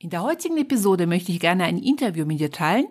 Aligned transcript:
In 0.00 0.10
der 0.10 0.22
heutigen 0.22 0.56
Episode 0.58 1.08
möchte 1.08 1.32
ich 1.32 1.40
gerne 1.40 1.64
ein 1.64 1.76
Interview 1.76 2.24
mit 2.24 2.38
dir 2.38 2.52
teilen. 2.52 2.86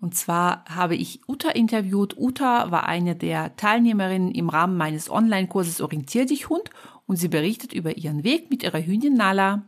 Und 0.00 0.14
zwar 0.14 0.64
habe 0.68 0.94
ich 0.94 1.22
Uta 1.26 1.50
interviewt. 1.50 2.16
Uta 2.16 2.70
war 2.70 2.86
eine 2.86 3.16
der 3.16 3.56
Teilnehmerinnen 3.56 4.30
im 4.30 4.48
Rahmen 4.48 4.76
meines 4.76 5.10
Online-Kurses 5.10 5.80
Orientier 5.80 6.26
dich 6.26 6.48
Hund 6.48 6.70
und 7.06 7.16
sie 7.16 7.26
berichtet 7.26 7.72
über 7.72 7.96
ihren 7.96 8.22
Weg 8.22 8.50
mit 8.50 8.62
ihrer 8.62 8.86
Hündin 8.86 9.14
Nala. 9.14 9.64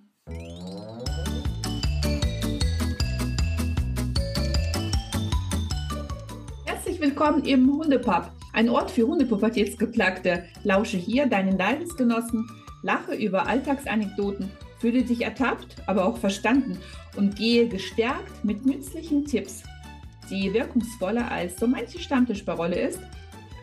Herzlich 6.67 7.01
willkommen 7.01 7.45
im 7.45 7.69
Hundepub, 7.69 8.31
ein 8.53 8.69
Ort 8.69 8.93
für 8.93 9.09
Hundepubertätsgeplagte. 9.09 10.45
Lausche 10.63 10.99
hier 10.99 11.27
deinen 11.27 11.59
Leidensgenossen, 11.59 12.49
lache 12.83 13.17
über 13.17 13.49
Alltagsanekdoten 13.49 14.53
Fühle 14.87 15.03
dich 15.03 15.23
ertappt, 15.23 15.75
aber 15.87 16.05
auch 16.05 16.17
verstanden 16.17 16.79
und 17.17 17.35
gehe 17.35 17.67
gestärkt 17.67 18.45
mit 18.45 18.65
nützlichen 18.65 19.25
Tipps, 19.25 19.65
die 20.31 20.55
wirkungsvoller 20.55 21.29
als 21.29 21.59
so 21.59 21.67
manche 21.67 21.99
Stammtischparole 21.99 22.79
ist, 22.79 23.01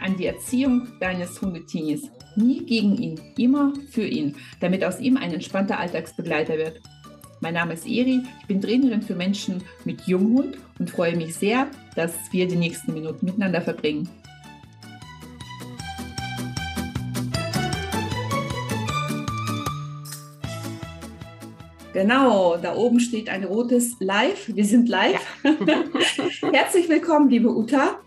an 0.02 0.18
die 0.18 0.26
Erziehung 0.26 0.90
deines 1.00 1.42
Hundetinis. 1.42 2.10
Nie 2.36 2.66
gegen 2.66 2.98
ihn, 2.98 3.22
immer 3.38 3.72
für 3.90 4.06
ihn, 4.06 4.36
damit 4.60 4.84
aus 4.84 5.00
ihm 5.00 5.16
ein 5.16 5.34
entspannter 5.34 5.80
Alltagsbegleiter 5.80 6.58
wird. 6.58 6.82
Mein 7.40 7.54
Name 7.54 7.76
ist 7.76 7.88
Eri, 7.88 8.22
ich 8.42 8.48
bin 8.48 8.60
Trainerin 8.60 9.02
für 9.02 9.16
Menschen 9.16 9.64
mit 9.86 10.02
Junghund 10.06 10.58
und 10.78 10.90
freue 10.90 11.16
mich 11.16 11.36
sehr, 11.36 11.68
dass 11.96 12.12
wir 12.32 12.50
die 12.50 12.58
nächsten 12.58 12.94
Minuten 12.94 13.28
miteinander 13.28 13.62
verbringen. 13.62 14.10
Genau, 21.94 22.58
da 22.58 22.76
oben 22.76 23.00
steht 23.00 23.30
ein 23.30 23.44
rotes 23.44 23.98
Live. 24.00 24.50
Wir 24.54 24.66
sind 24.66 24.90
live. 24.90 25.22
Ja. 25.44 26.52
Herzlich 26.52 26.90
willkommen, 26.90 27.30
liebe 27.30 27.56
Uta. 27.56 28.00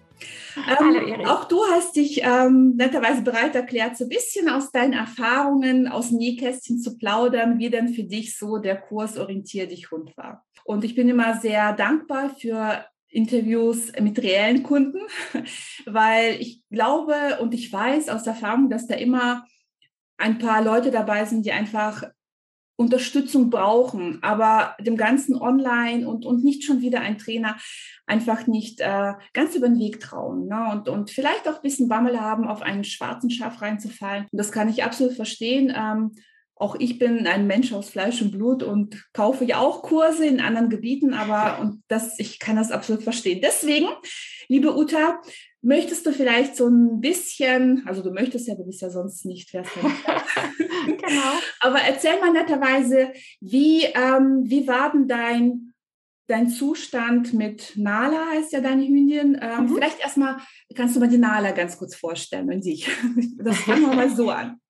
Ähm, 0.57 0.77
Hallo, 0.81 1.07
Erik. 1.07 1.29
Auch 1.29 1.45
du 1.45 1.61
hast 1.71 1.95
dich 1.95 2.21
ähm, 2.25 2.75
netterweise 2.77 3.23
bereit 3.23 3.55
erklärt, 3.55 3.97
so 3.97 4.05
ein 4.05 4.09
bisschen 4.09 4.49
aus 4.49 4.73
deinen 4.73 4.93
Erfahrungen 4.93 5.87
aus 5.87 6.11
Nähkästchen 6.11 6.81
zu 6.81 6.99
plaudern, 6.99 7.61
wie 7.61 7.71
denn 7.71 7.95
für 7.95 8.03
dich 8.03 8.37
so 8.37 8.59
der 8.59 8.77
Kurs 8.77 9.19
Orientier 9.19 9.69
dich 9.69 9.89
Hund 9.93 10.17
war. 10.17 10.45
Und 10.65 10.83
ich 10.83 10.97
bin 10.97 11.09
immer 11.09 11.39
sehr 11.39 11.73
dankbar 11.73 12.35
für 12.35 12.85
Interviews 13.09 13.93
mit 14.01 14.21
reellen 14.21 14.65
Kunden, 14.65 14.99
weil 15.87 16.41
ich 16.41 16.61
glaube 16.71 17.39
und 17.41 17.55
ich 17.55 17.73
weiß 17.73 18.09
aus 18.09 18.27
Erfahrung, 18.27 18.69
dass 18.69 18.89
da 18.89 18.97
immer 18.97 19.45
ein 20.17 20.39
paar 20.39 20.65
Leute 20.65 20.91
dabei 20.91 21.25
sind, 21.25 21.47
die 21.47 21.53
einfach 21.53 22.03
Unterstützung 22.77 23.49
brauchen, 23.49 24.19
aber 24.23 24.77
dem 24.81 24.97
Ganzen 24.97 25.35
online 25.35 26.07
und, 26.07 26.27
und 26.27 26.45
nicht 26.45 26.65
schon 26.65 26.83
wieder 26.83 27.01
ein 27.01 27.17
Trainer 27.17 27.57
einfach 28.07 28.47
nicht 28.47 28.81
äh, 28.81 29.15
ganz 29.33 29.55
über 29.55 29.69
den 29.69 29.79
Weg 29.79 30.01
trauen 30.01 30.47
ne? 30.47 30.71
und, 30.73 30.89
und 30.89 31.11
vielleicht 31.11 31.49
auch 31.49 31.57
ein 31.57 31.63
bisschen 31.63 31.89
Bammel 31.89 32.21
haben, 32.21 32.47
auf 32.47 32.63
einen 32.63 32.85
schwarzen 32.85 33.31
Schaf 33.31 33.63
reinzufallen. 33.63 34.27
Und 34.31 34.39
das 34.39 34.53
kann 34.53 34.69
ich 34.69 34.85
absolut 34.85 35.15
verstehen. 35.15 35.73
Ähm, 35.75 36.13
auch 36.55 36.77
ich 36.79 36.99
bin 36.99 37.27
ein 37.27 37.47
Mensch 37.47 37.73
aus 37.73 37.91
Fleisch 37.91 38.23
und 38.23 38.31
Blut 38.31 38.63
und 38.63 39.05
kaufe 39.13 39.45
ja 39.45 39.59
auch 39.59 39.83
Kurse 39.83 40.27
in 40.27 40.41
anderen 40.41 40.71
Gebieten, 40.71 41.13
aber 41.13 41.61
und 41.61 41.83
das, 41.89 42.19
ich 42.19 42.39
kann 42.39 42.57
das 42.57 42.73
absolut 42.73 43.03
verstehen. 43.03 43.41
Deswegen, 43.43 43.89
liebe 44.49 44.75
Uta, 44.75 45.21
möchtest 45.63 46.07
du 46.07 46.13
vielleicht 46.13 46.57
so 46.57 46.69
ein 46.69 47.01
bisschen, 47.01 47.83
also 47.87 48.03
du 48.03 48.11
möchtest 48.11 48.49
ja, 48.49 48.55
du 48.55 48.65
bist 48.65 48.83
ja 48.83 48.91
sonst 48.91 49.25
nicht, 49.25 49.53
wärst 49.53 49.73
genau. 50.87 51.33
Aber 51.61 51.79
erzähl 51.81 52.21
mal 52.21 52.33
netterweise, 52.33 53.13
wie, 53.41 53.85
ähm, 53.85 54.43
wie 54.45 54.67
war 54.69 54.93
denn 54.93 55.09
dein, 55.09 55.75
dein 56.29 56.49
Zustand 56.49 57.35
mit 57.35 57.73
Nala, 57.77 58.27
heißt 58.33 58.53
ja 58.53 58.61
deine 58.61 58.87
Hündin. 58.87 59.39
Ähm, 59.41 59.65
mhm. 59.65 59.75
Vielleicht 59.75 60.01
erstmal 60.01 60.37
kannst 60.75 60.97
du 60.97 61.01
mal 61.01 61.09
die 61.09 61.19
Nala 61.19 61.53
ganz 61.53 61.79
kurz 61.79 61.95
vorstellen 61.97 62.53
und 62.53 62.63
sich. 62.63 62.89
Das 63.39 63.59
fangen 63.59 63.83
wir 63.83 63.95
mal 63.95 64.11
so 64.11 64.31
an. 64.31 64.61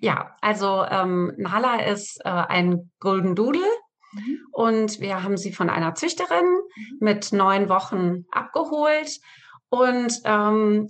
Ja, 0.00 0.36
also 0.40 0.84
ähm, 0.88 1.32
Nala 1.36 1.84
ist 1.86 2.20
äh, 2.24 2.28
ein 2.28 2.90
Golden 3.00 3.34
Doodle 3.34 3.66
mhm. 4.12 4.38
und 4.52 5.00
wir 5.00 5.22
haben 5.22 5.36
sie 5.36 5.52
von 5.52 5.68
einer 5.68 5.94
Züchterin 5.94 6.44
mhm. 6.44 6.96
mit 7.00 7.32
neun 7.32 7.68
Wochen 7.68 8.24
abgeholt. 8.30 9.20
Und 9.70 10.20
ähm, 10.24 10.88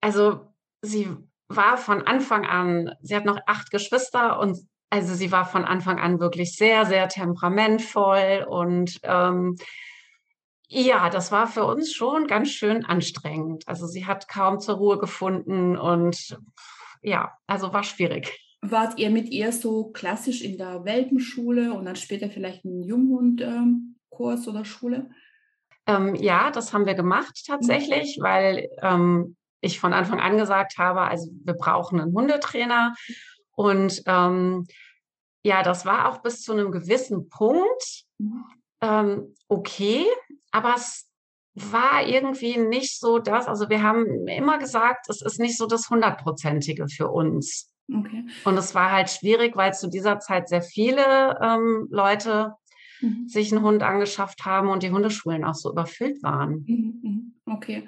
also 0.00 0.52
sie 0.82 1.08
war 1.48 1.76
von 1.76 2.02
Anfang 2.02 2.46
an, 2.46 2.94
sie 3.02 3.16
hat 3.16 3.24
noch 3.24 3.38
acht 3.46 3.70
Geschwister 3.70 4.38
und 4.38 4.58
also 4.90 5.14
sie 5.14 5.30
war 5.30 5.44
von 5.44 5.64
Anfang 5.64 5.98
an 5.98 6.20
wirklich 6.20 6.56
sehr, 6.56 6.84
sehr 6.84 7.08
temperamentvoll 7.08 8.46
und 8.48 8.98
ähm, 9.04 9.56
ja, 10.72 11.10
das 11.10 11.32
war 11.32 11.48
für 11.48 11.64
uns 11.64 11.92
schon 11.92 12.28
ganz 12.28 12.50
schön 12.50 12.84
anstrengend. 12.84 13.66
Also 13.66 13.86
sie 13.86 14.06
hat 14.06 14.28
kaum 14.28 14.60
zur 14.60 14.76
Ruhe 14.76 14.98
gefunden 14.98 15.76
und 15.76 16.38
ja, 17.02 17.32
also 17.48 17.72
war 17.72 17.82
schwierig. 17.82 18.38
Wart 18.62 18.98
ihr 18.98 19.10
mit 19.10 19.30
ihr 19.30 19.52
so 19.52 19.90
klassisch 19.90 20.42
in 20.42 20.58
der 20.58 20.84
Welpenschule 20.84 21.72
und 21.72 21.86
dann 21.86 21.96
später 21.96 22.30
vielleicht 22.30 22.64
einen 22.64 22.82
Junghundkurs 22.84 24.46
ähm, 24.46 24.48
oder 24.48 24.64
Schule? 24.64 25.10
Ähm, 25.86 26.14
ja, 26.14 26.50
das 26.50 26.72
haben 26.72 26.86
wir 26.86 26.94
gemacht 26.94 27.44
tatsächlich, 27.46 28.18
mhm. 28.18 28.22
weil 28.22 28.68
ähm, 28.82 29.36
ich 29.60 29.80
von 29.80 29.92
Anfang 29.92 30.20
an 30.20 30.36
gesagt 30.36 30.78
habe, 30.78 31.02
also 31.02 31.30
wir 31.44 31.54
brauchen 31.54 32.00
einen 32.00 32.14
Hundetrainer. 32.14 32.94
Und 33.54 34.02
ähm, 34.06 34.66
ja, 35.42 35.62
das 35.62 35.84
war 35.86 36.08
auch 36.08 36.18
bis 36.18 36.42
zu 36.42 36.52
einem 36.52 36.72
gewissen 36.72 37.28
Punkt 37.28 38.04
mhm. 38.18 38.44
ähm, 38.80 39.34
okay, 39.48 40.06
aber 40.50 40.74
es 40.74 41.10
war 41.54 42.06
irgendwie 42.06 42.56
nicht 42.56 42.98
so 42.98 43.18
das, 43.18 43.46
also 43.46 43.68
wir 43.68 43.82
haben 43.82 44.28
immer 44.28 44.58
gesagt, 44.58 45.08
es 45.08 45.20
ist 45.20 45.40
nicht 45.40 45.56
so 45.56 45.66
das 45.66 45.90
hundertprozentige 45.90 46.88
für 46.88 47.08
uns. 47.08 47.70
Okay. 47.92 48.24
Und 48.44 48.56
es 48.56 48.74
war 48.74 48.92
halt 48.92 49.10
schwierig, 49.10 49.56
weil 49.56 49.74
zu 49.74 49.88
dieser 49.88 50.20
Zeit 50.20 50.48
sehr 50.48 50.62
viele 50.62 51.38
ähm, 51.42 51.88
Leute 51.90 52.54
mhm. 53.00 53.28
sich 53.28 53.52
einen 53.52 53.62
Hund 53.62 53.82
angeschafft 53.82 54.44
haben 54.44 54.68
und 54.68 54.82
die 54.82 54.90
Hundeschulen 54.90 55.44
auch 55.44 55.54
so 55.54 55.70
überfüllt 55.70 56.22
waren. 56.22 56.64
Mhm. 56.66 57.00
mhm. 57.02 57.34
Okay. 57.46 57.84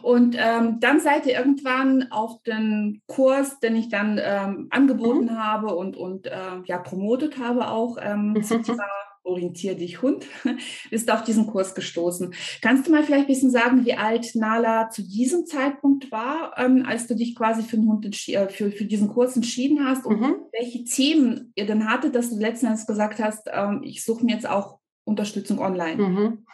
Und 0.00 0.36
ähm, 0.38 0.80
dann 0.80 0.98
seid 0.98 1.26
ihr 1.26 1.34
irgendwann 1.34 2.10
auf 2.10 2.42
den 2.44 3.02
Kurs, 3.06 3.60
den 3.60 3.76
ich 3.76 3.90
dann 3.90 4.18
ähm, 4.22 4.68
angeboten 4.70 5.26
mhm. 5.26 5.38
habe 5.38 5.74
und, 5.74 5.96
und 5.96 6.26
äh, 6.26 6.62
ja 6.64 6.78
promotet 6.78 7.38
habe 7.38 7.68
auch 7.68 7.98
ähm, 8.00 8.36
zum 8.42 8.62
Thema 8.62 8.84
Orientier 9.24 9.74
dich 9.74 10.02
Hund, 10.02 10.26
bist 10.90 11.10
auf 11.10 11.22
diesen 11.22 11.46
Kurs 11.46 11.74
gestoßen. 11.74 12.34
Kannst 12.60 12.86
du 12.86 12.90
mal 12.90 13.04
vielleicht 13.04 13.24
ein 13.24 13.32
bisschen 13.32 13.50
sagen, 13.50 13.84
wie 13.84 13.94
alt 13.94 14.34
Nala 14.34 14.90
zu 14.90 15.02
diesem 15.02 15.46
Zeitpunkt 15.46 16.10
war, 16.10 16.54
ähm, 16.56 16.84
als 16.86 17.06
du 17.06 17.14
dich 17.14 17.34
quasi 17.34 17.62
für, 17.62 17.76
den 17.76 17.88
Hund 17.88 18.04
äh, 18.06 18.48
für, 18.48 18.70
für 18.72 18.84
diesen 18.84 19.08
Kurs 19.08 19.36
entschieden 19.36 19.86
hast 19.86 20.06
und 20.06 20.20
mhm. 20.20 20.34
welche 20.52 20.84
Themen 20.84 21.52
ihr 21.54 21.66
dann 21.66 21.88
hattet, 21.88 22.14
dass 22.14 22.30
du 22.30 22.38
letzten 22.38 22.66
Endes 22.66 22.86
gesagt 22.86 23.20
hast, 23.20 23.48
ähm, 23.52 23.82
ich 23.84 24.04
suche 24.04 24.24
mir 24.24 24.34
jetzt 24.34 24.48
auch 24.48 24.78
Unterstützung 25.04 25.58
online? 25.58 26.02
Mhm. 26.02 26.46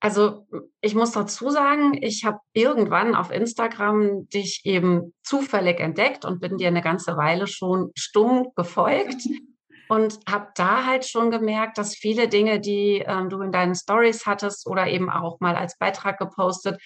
Also 0.00 0.46
ich 0.80 0.94
muss 0.94 1.10
dazu 1.10 1.50
sagen, 1.50 1.98
ich 2.00 2.24
habe 2.24 2.38
irgendwann 2.52 3.14
auf 3.14 3.32
Instagram 3.32 4.28
dich 4.28 4.62
eben 4.64 5.12
zufällig 5.22 5.80
entdeckt 5.80 6.24
und 6.24 6.40
bin 6.40 6.56
dir 6.56 6.68
eine 6.68 6.82
ganze 6.82 7.16
Weile 7.16 7.46
schon 7.46 7.90
stumm 7.94 8.48
gefolgt. 8.54 9.28
und 9.88 10.20
habe 10.28 10.48
da 10.54 10.84
halt 10.84 11.06
schon 11.06 11.30
gemerkt, 11.30 11.78
dass 11.78 11.94
viele 11.94 12.28
Dinge, 12.28 12.60
die 12.60 13.02
ähm, 13.06 13.30
du 13.30 13.40
in 13.40 13.52
deinen 13.52 13.74
Stories 13.74 14.26
hattest 14.26 14.66
oder 14.66 14.86
eben 14.86 15.10
auch 15.10 15.40
mal 15.40 15.56
als 15.56 15.78
Beitrag 15.78 16.18
gepostet, 16.18 16.80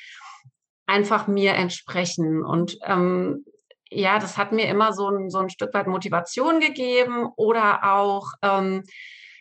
einfach 0.86 1.26
mir 1.26 1.54
entsprechen. 1.54 2.44
Und 2.44 2.78
ähm, 2.84 3.44
ja, 3.90 4.18
das 4.18 4.38
hat 4.38 4.52
mir 4.52 4.68
immer 4.68 4.92
so 4.92 5.08
ein, 5.08 5.30
so 5.30 5.38
ein 5.38 5.50
Stück 5.50 5.74
weit 5.74 5.86
Motivation 5.86 6.60
gegeben 6.60 7.28
oder 7.36 7.92
auch 7.92 8.32
ähm, 8.42 8.84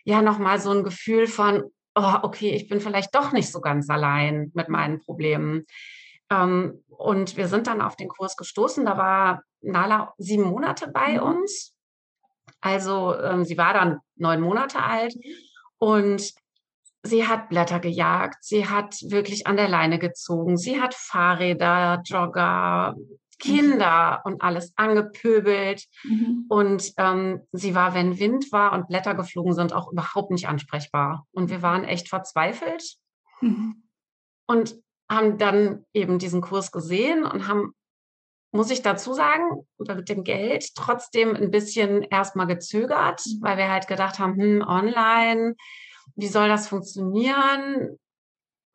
ja 0.03 0.21
nochmal 0.21 0.59
so 0.59 0.71
ein 0.71 0.83
Gefühl 0.83 1.27
von, 1.27 1.63
oh, 1.95 2.15
okay, 2.23 2.51
ich 2.51 2.67
bin 2.67 2.81
vielleicht 2.81 3.13
doch 3.15 3.31
nicht 3.31 3.51
so 3.51 3.61
ganz 3.61 3.89
allein 3.89 4.51
mit 4.55 4.69
meinen 4.69 4.99
Problemen. 4.99 5.65
Ähm, 6.31 6.83
und 6.89 7.37
wir 7.37 7.47
sind 7.47 7.67
dann 7.67 7.81
auf 7.81 7.95
den 7.95 8.07
Kurs 8.07 8.35
gestoßen. 8.37 8.85
Da 8.85 8.97
war 8.97 9.43
Nala 9.61 10.13
sieben 10.17 10.43
Monate 10.43 10.87
bei 10.87 11.13
mhm. 11.13 11.23
uns 11.23 11.75
also 12.61 13.15
ähm, 13.19 13.43
sie 13.43 13.57
war 13.57 13.73
dann 13.73 13.99
neun 14.15 14.41
Monate 14.41 14.81
alt 14.81 15.15
und 15.77 16.31
sie 17.03 17.27
hat 17.27 17.49
Blätter 17.49 17.79
gejagt, 17.79 18.43
sie 18.43 18.67
hat 18.67 18.95
wirklich 19.09 19.47
an 19.47 19.57
der 19.57 19.67
Leine 19.67 19.99
gezogen, 19.99 20.57
sie 20.57 20.79
hat 20.79 20.93
Fahrräder, 20.93 22.01
Jogger, 22.05 22.95
Kinder 23.41 24.21
mhm. 24.23 24.31
und 24.31 24.41
alles 24.41 24.71
angepöbelt. 24.75 25.85
Mhm. 26.03 26.45
Und 26.47 26.93
ähm, 26.97 27.41
sie 27.51 27.75
war, 27.75 27.93
wenn 27.93 28.19
Wind 28.19 28.51
war 28.51 28.73
und 28.73 28.87
Blätter 28.87 29.15
geflogen 29.15 29.53
sind, 29.53 29.73
auch 29.73 29.91
überhaupt 29.91 30.31
nicht 30.31 30.47
ansprechbar. 30.47 31.25
Und 31.31 31.49
wir 31.49 31.61
waren 31.61 31.83
echt 31.83 32.07
verzweifelt 32.07 32.97
mhm. 33.41 33.83
und 34.47 34.75
haben 35.09 35.37
dann 35.37 35.85
eben 35.93 36.19
diesen 36.19 36.41
Kurs 36.41 36.71
gesehen 36.71 37.25
und 37.25 37.47
haben 37.47 37.73
muss 38.51 38.69
ich 38.69 38.81
dazu 38.81 39.13
sagen, 39.13 39.65
mit 39.77 40.09
dem 40.09 40.23
Geld 40.23 40.75
trotzdem 40.75 41.35
ein 41.35 41.51
bisschen 41.51 42.03
erstmal 42.03 42.47
gezögert, 42.47 43.21
mhm. 43.25 43.41
weil 43.41 43.57
wir 43.57 43.69
halt 43.69 43.87
gedacht 43.87 44.19
haben, 44.19 44.35
hm, 44.35 44.63
online, 44.67 45.55
wie 46.15 46.27
soll 46.27 46.49
das 46.49 46.67
funktionieren? 46.67 47.97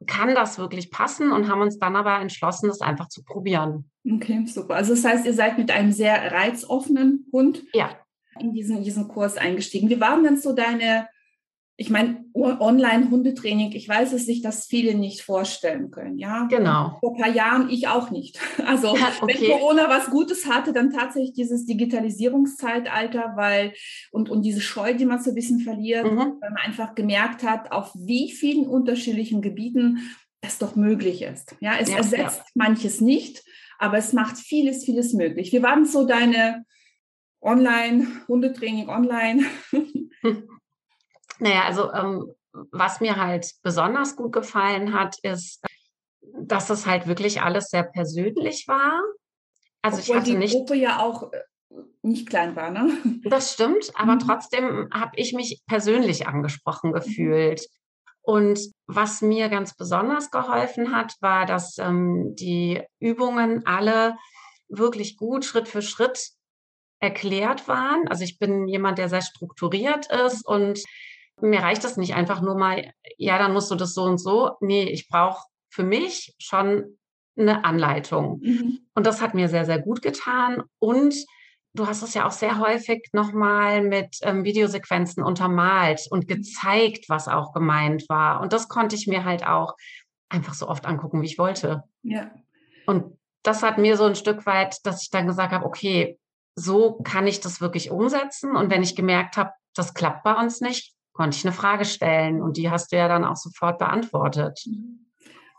Kann 0.06 0.34
das 0.34 0.58
wirklich 0.58 0.90
passen? 0.90 1.32
Und 1.32 1.49
haben 1.49 1.61
uns 1.61 1.78
dann 1.78 1.96
aber 1.96 2.20
entschlossen, 2.20 2.69
das 2.69 2.81
einfach 2.81 3.08
zu 3.08 3.23
probieren. 3.23 3.90
Okay, 4.11 4.44
super. 4.46 4.75
Also 4.75 4.94
das 4.94 5.05
heißt, 5.05 5.26
ihr 5.26 5.34
seid 5.34 5.58
mit 5.58 5.70
einem 5.70 5.93
sehr 5.93 6.32
reizoffenen 6.32 7.26
Hund 7.32 7.64
ja. 7.73 7.90
in 8.38 8.52
diesen, 8.52 8.82
diesen 8.82 9.08
Kurs 9.08 9.37
eingestiegen. 9.37 9.88
Wie 9.88 10.00
waren 10.00 10.25
denn 10.25 10.38
so 10.38 10.55
deine 10.55 11.08
ich 11.78 11.90
meine, 11.90 12.25
Online-Hundetraining, 12.32 13.73
ich 13.73 13.87
weiß 13.87 14.14
es 14.14 14.25
sich, 14.25 14.40
dass 14.40 14.67
viele 14.67 14.94
nicht 14.94 15.20
vorstellen 15.20 15.90
können. 15.90 16.19
Ja, 16.19 16.46
genau. 16.49 16.96
Vor 17.00 17.14
ein 17.14 17.20
paar 17.20 17.31
Jahren 17.31 17.69
ich 17.69 17.88
auch 17.88 18.11
nicht. 18.11 18.38
Also, 18.67 18.90
okay. 18.90 19.20
wenn 19.26 19.50
Corona 19.50 19.88
was 19.88 20.11
Gutes 20.11 20.46
hatte, 20.46 20.73
dann 20.73 20.90
tatsächlich 20.90 21.34
dieses 21.34 21.67
Digitalisierungszeitalter, 21.67 23.34
weil 23.37 23.75
und, 24.11 24.28
und 24.28 24.43
diese 24.43 24.61
Scheu, 24.61 24.94
die 24.94 25.05
man 25.05 25.23
so 25.23 25.31
ein 25.31 25.34
bisschen 25.37 25.61
verliert, 25.61 26.05
mhm. 26.05 26.19
weil 26.40 26.50
man 26.50 26.56
einfach 26.64 26.94
gemerkt 26.96 27.44
hat, 27.44 27.70
auf 27.70 27.93
wie 27.94 28.32
vielen 28.32 28.67
unterschiedlichen 28.67 29.40
Gebieten 29.40 30.00
das 30.40 30.58
doch 30.58 30.75
möglich 30.75 31.23
ist. 31.23 31.55
Ja, 31.61 31.75
es 31.78 31.90
ja, 31.90 31.99
ersetzt 31.99 32.38
ja. 32.38 32.44
manches 32.55 33.00
nicht, 33.00 33.44
aber 33.78 33.99
es 33.99 34.12
macht 34.12 34.37
vieles, 34.37 34.84
vieles 34.84 35.12
möglich. 35.12 35.52
Wie 35.52 35.62
waren 35.62 35.84
so 35.84 36.06
deine 36.06 36.64
Online-Hundetraining 37.40 38.88
online? 38.88 39.44
Naja, 41.38 41.64
also 41.64 41.92
ähm, 41.92 42.32
was 42.72 43.00
mir 43.00 43.16
halt 43.16 43.52
besonders 43.62 44.16
gut 44.16 44.32
gefallen 44.32 44.94
hat, 44.94 45.16
ist, 45.22 45.62
dass 46.40 46.70
es 46.70 46.86
halt 46.86 47.06
wirklich 47.06 47.42
alles 47.42 47.68
sehr 47.68 47.84
persönlich 47.84 48.66
war. 48.66 49.02
Also 49.82 49.98
Obwohl 49.98 50.16
ich 50.16 50.20
hatte 50.20 50.30
die 50.30 50.36
nicht. 50.36 50.54
Gruppe 50.54 50.74
ja 50.74 51.00
auch 51.00 51.32
äh, 51.32 51.40
nicht 52.02 52.28
klein 52.28 52.56
war, 52.56 52.70
ne? 52.70 52.98
Das 53.24 53.52
stimmt, 53.52 53.92
aber 53.94 54.14
mhm. 54.14 54.20
trotzdem 54.20 54.88
habe 54.92 55.12
ich 55.16 55.32
mich 55.32 55.62
persönlich 55.66 56.26
angesprochen 56.26 56.90
mhm. 56.90 56.94
gefühlt. 56.94 57.66
Und 58.22 58.58
was 58.86 59.22
mir 59.22 59.48
ganz 59.48 59.76
besonders 59.76 60.32
geholfen 60.32 60.92
hat, 60.92 61.14
war, 61.20 61.46
dass 61.46 61.78
ähm, 61.78 62.34
die 62.34 62.82
Übungen 62.98 63.64
alle 63.66 64.16
wirklich 64.68 65.16
gut 65.16 65.44
Schritt 65.44 65.68
für 65.68 65.82
Schritt 65.82 66.30
erklärt 66.98 67.68
waren. 67.68 68.08
Also 68.08 68.24
ich 68.24 68.38
bin 68.38 68.66
jemand, 68.66 68.98
der 68.98 69.08
sehr 69.08 69.22
strukturiert 69.22 70.10
ist 70.10 70.44
und 70.44 70.82
mir 71.40 71.60
reicht 71.60 71.84
das 71.84 71.96
nicht 71.96 72.14
einfach 72.14 72.40
nur 72.40 72.56
mal, 72.56 72.92
ja, 73.18 73.38
dann 73.38 73.52
musst 73.52 73.70
du 73.70 73.74
das 73.74 73.94
so 73.94 74.04
und 74.04 74.18
so. 74.18 74.52
Nee, 74.60 74.84
ich 74.84 75.08
brauche 75.08 75.44
für 75.70 75.84
mich 75.84 76.34
schon 76.38 76.98
eine 77.38 77.64
Anleitung. 77.64 78.40
Mhm. 78.42 78.78
Und 78.94 79.06
das 79.06 79.20
hat 79.20 79.34
mir 79.34 79.48
sehr, 79.48 79.66
sehr 79.66 79.78
gut 79.78 80.00
getan. 80.02 80.62
Und 80.78 81.14
du 81.74 81.86
hast 81.86 82.02
es 82.02 82.14
ja 82.14 82.26
auch 82.26 82.32
sehr 82.32 82.58
häufig 82.58 83.10
nochmal 83.12 83.82
mit 83.82 84.16
ähm, 84.22 84.44
Videosequenzen 84.44 85.22
untermalt 85.22 86.06
und 86.10 86.24
mhm. 86.24 86.28
gezeigt, 86.28 87.08
was 87.08 87.28
auch 87.28 87.52
gemeint 87.52 88.08
war. 88.08 88.40
Und 88.40 88.52
das 88.52 88.68
konnte 88.68 88.96
ich 88.96 89.06
mir 89.06 89.24
halt 89.24 89.46
auch 89.46 89.74
einfach 90.28 90.54
so 90.54 90.68
oft 90.68 90.86
angucken, 90.86 91.20
wie 91.22 91.26
ich 91.26 91.38
wollte. 91.38 91.84
Ja. 92.02 92.30
Und 92.86 93.18
das 93.42 93.62
hat 93.62 93.78
mir 93.78 93.96
so 93.96 94.04
ein 94.04 94.16
Stück 94.16 94.46
weit, 94.46 94.78
dass 94.84 95.02
ich 95.02 95.10
dann 95.10 95.26
gesagt 95.26 95.52
habe, 95.52 95.66
okay, 95.66 96.18
so 96.56 96.94
kann 97.04 97.26
ich 97.26 97.40
das 97.40 97.60
wirklich 97.60 97.90
umsetzen. 97.90 98.56
Und 98.56 98.70
wenn 98.70 98.82
ich 98.82 98.96
gemerkt 98.96 99.36
habe, 99.36 99.52
das 99.74 99.94
klappt 99.94 100.24
bei 100.24 100.34
uns 100.34 100.60
nicht, 100.60 100.95
konnte 101.16 101.36
ich 101.36 101.44
eine 101.44 101.54
Frage 101.54 101.84
stellen 101.84 102.42
und 102.42 102.56
die 102.56 102.70
hast 102.70 102.92
du 102.92 102.96
ja 102.96 103.08
dann 103.08 103.24
auch 103.24 103.36
sofort 103.36 103.78
beantwortet. 103.78 104.64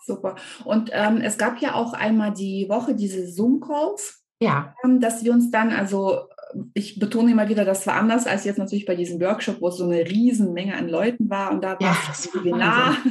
Super. 0.05 0.35
Und 0.63 0.89
ähm, 0.93 1.19
es 1.21 1.37
gab 1.37 1.59
ja 1.59 1.73
auch 1.73 1.93
einmal 1.93 2.31
die 2.31 2.67
Woche 2.69 2.95
diese 2.95 3.27
Zoom-Calls. 3.27 4.23
Ja. 4.39 4.73
Ähm, 4.83 4.99
dass 4.99 5.23
wir 5.23 5.33
uns 5.33 5.51
dann, 5.51 5.71
also 5.71 6.27
ich 6.73 6.99
betone 6.99 7.31
immer 7.31 7.49
wieder, 7.49 7.65
das 7.65 7.85
war 7.87 7.95
anders 7.95 8.25
als 8.25 8.45
jetzt 8.45 8.57
natürlich 8.57 8.85
bei 8.85 8.95
diesem 8.95 9.19
Workshop, 9.19 9.61
wo 9.61 9.67
es 9.67 9.77
so 9.77 9.83
eine 9.85 10.07
Riesenmenge 10.07 10.75
an 10.75 10.87
Leuten 10.87 11.29
war 11.29 11.51
und 11.51 11.63
da 11.63 11.79
war 11.79 11.81
ja, 11.81 11.97
das 12.07 12.33
Webinar. 12.33 12.97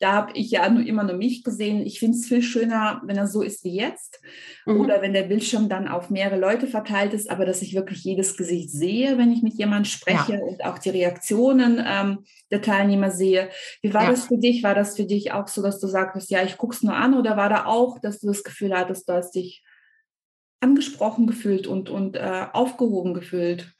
Da 0.00 0.12
habe 0.12 0.32
ich 0.34 0.50
ja 0.50 0.68
nur 0.68 0.84
immer 0.84 1.04
nur 1.04 1.16
mich 1.16 1.44
gesehen. 1.44 1.86
Ich 1.86 1.98
finde 1.98 2.18
es 2.18 2.26
viel 2.26 2.42
schöner, 2.42 3.00
wenn 3.04 3.16
er 3.16 3.26
so 3.26 3.42
ist 3.42 3.64
wie 3.64 3.76
jetzt 3.76 4.20
mhm. 4.66 4.80
oder 4.80 5.02
wenn 5.02 5.12
der 5.12 5.22
Bildschirm 5.22 5.68
dann 5.68 5.88
auf 5.88 6.10
mehrere 6.10 6.38
Leute 6.38 6.66
verteilt 6.66 7.14
ist, 7.14 7.30
aber 7.30 7.46
dass 7.46 7.62
ich 7.62 7.74
wirklich 7.74 8.02
jedes 8.02 8.36
Gesicht 8.36 8.70
sehe, 8.70 9.16
wenn 9.18 9.32
ich 9.32 9.42
mit 9.42 9.54
jemandem 9.54 9.84
spreche 9.84 10.34
ja. 10.34 10.40
und 10.40 10.64
auch 10.64 10.78
die 10.78 10.90
Reaktionen 10.90 11.82
ähm, 11.86 12.24
der 12.50 12.62
Teilnehmer 12.62 13.10
sehe. 13.10 13.48
Wie 13.82 13.94
war 13.94 14.04
ja. 14.04 14.10
das 14.10 14.26
für 14.26 14.38
dich? 14.38 14.62
War 14.62 14.74
das 14.74 14.96
für 14.96 15.04
dich 15.04 15.32
auch 15.32 15.48
so, 15.48 15.62
dass 15.62 15.78
du 15.78 15.86
sagtest, 15.86 16.30
ja, 16.30 16.42
ich 16.42 16.56
gucke 16.56 16.74
es 16.74 16.82
nur 16.82 16.94
an 16.94 17.14
oder 17.14 17.36
war 17.36 17.48
da 17.48 17.66
auch, 17.66 17.98
dass 18.00 18.20
du 18.20 18.26
das 18.26 18.42
Gefühl 18.42 18.74
hattest, 18.74 19.08
du 19.08 19.12
hast 19.12 19.32
dich 19.32 19.62
angesprochen 20.64 21.26
gefühlt 21.26 21.66
und, 21.66 21.90
und 21.90 22.16
äh, 22.16 22.46
aufgehoben 22.52 23.12
gefühlt? 23.12 23.70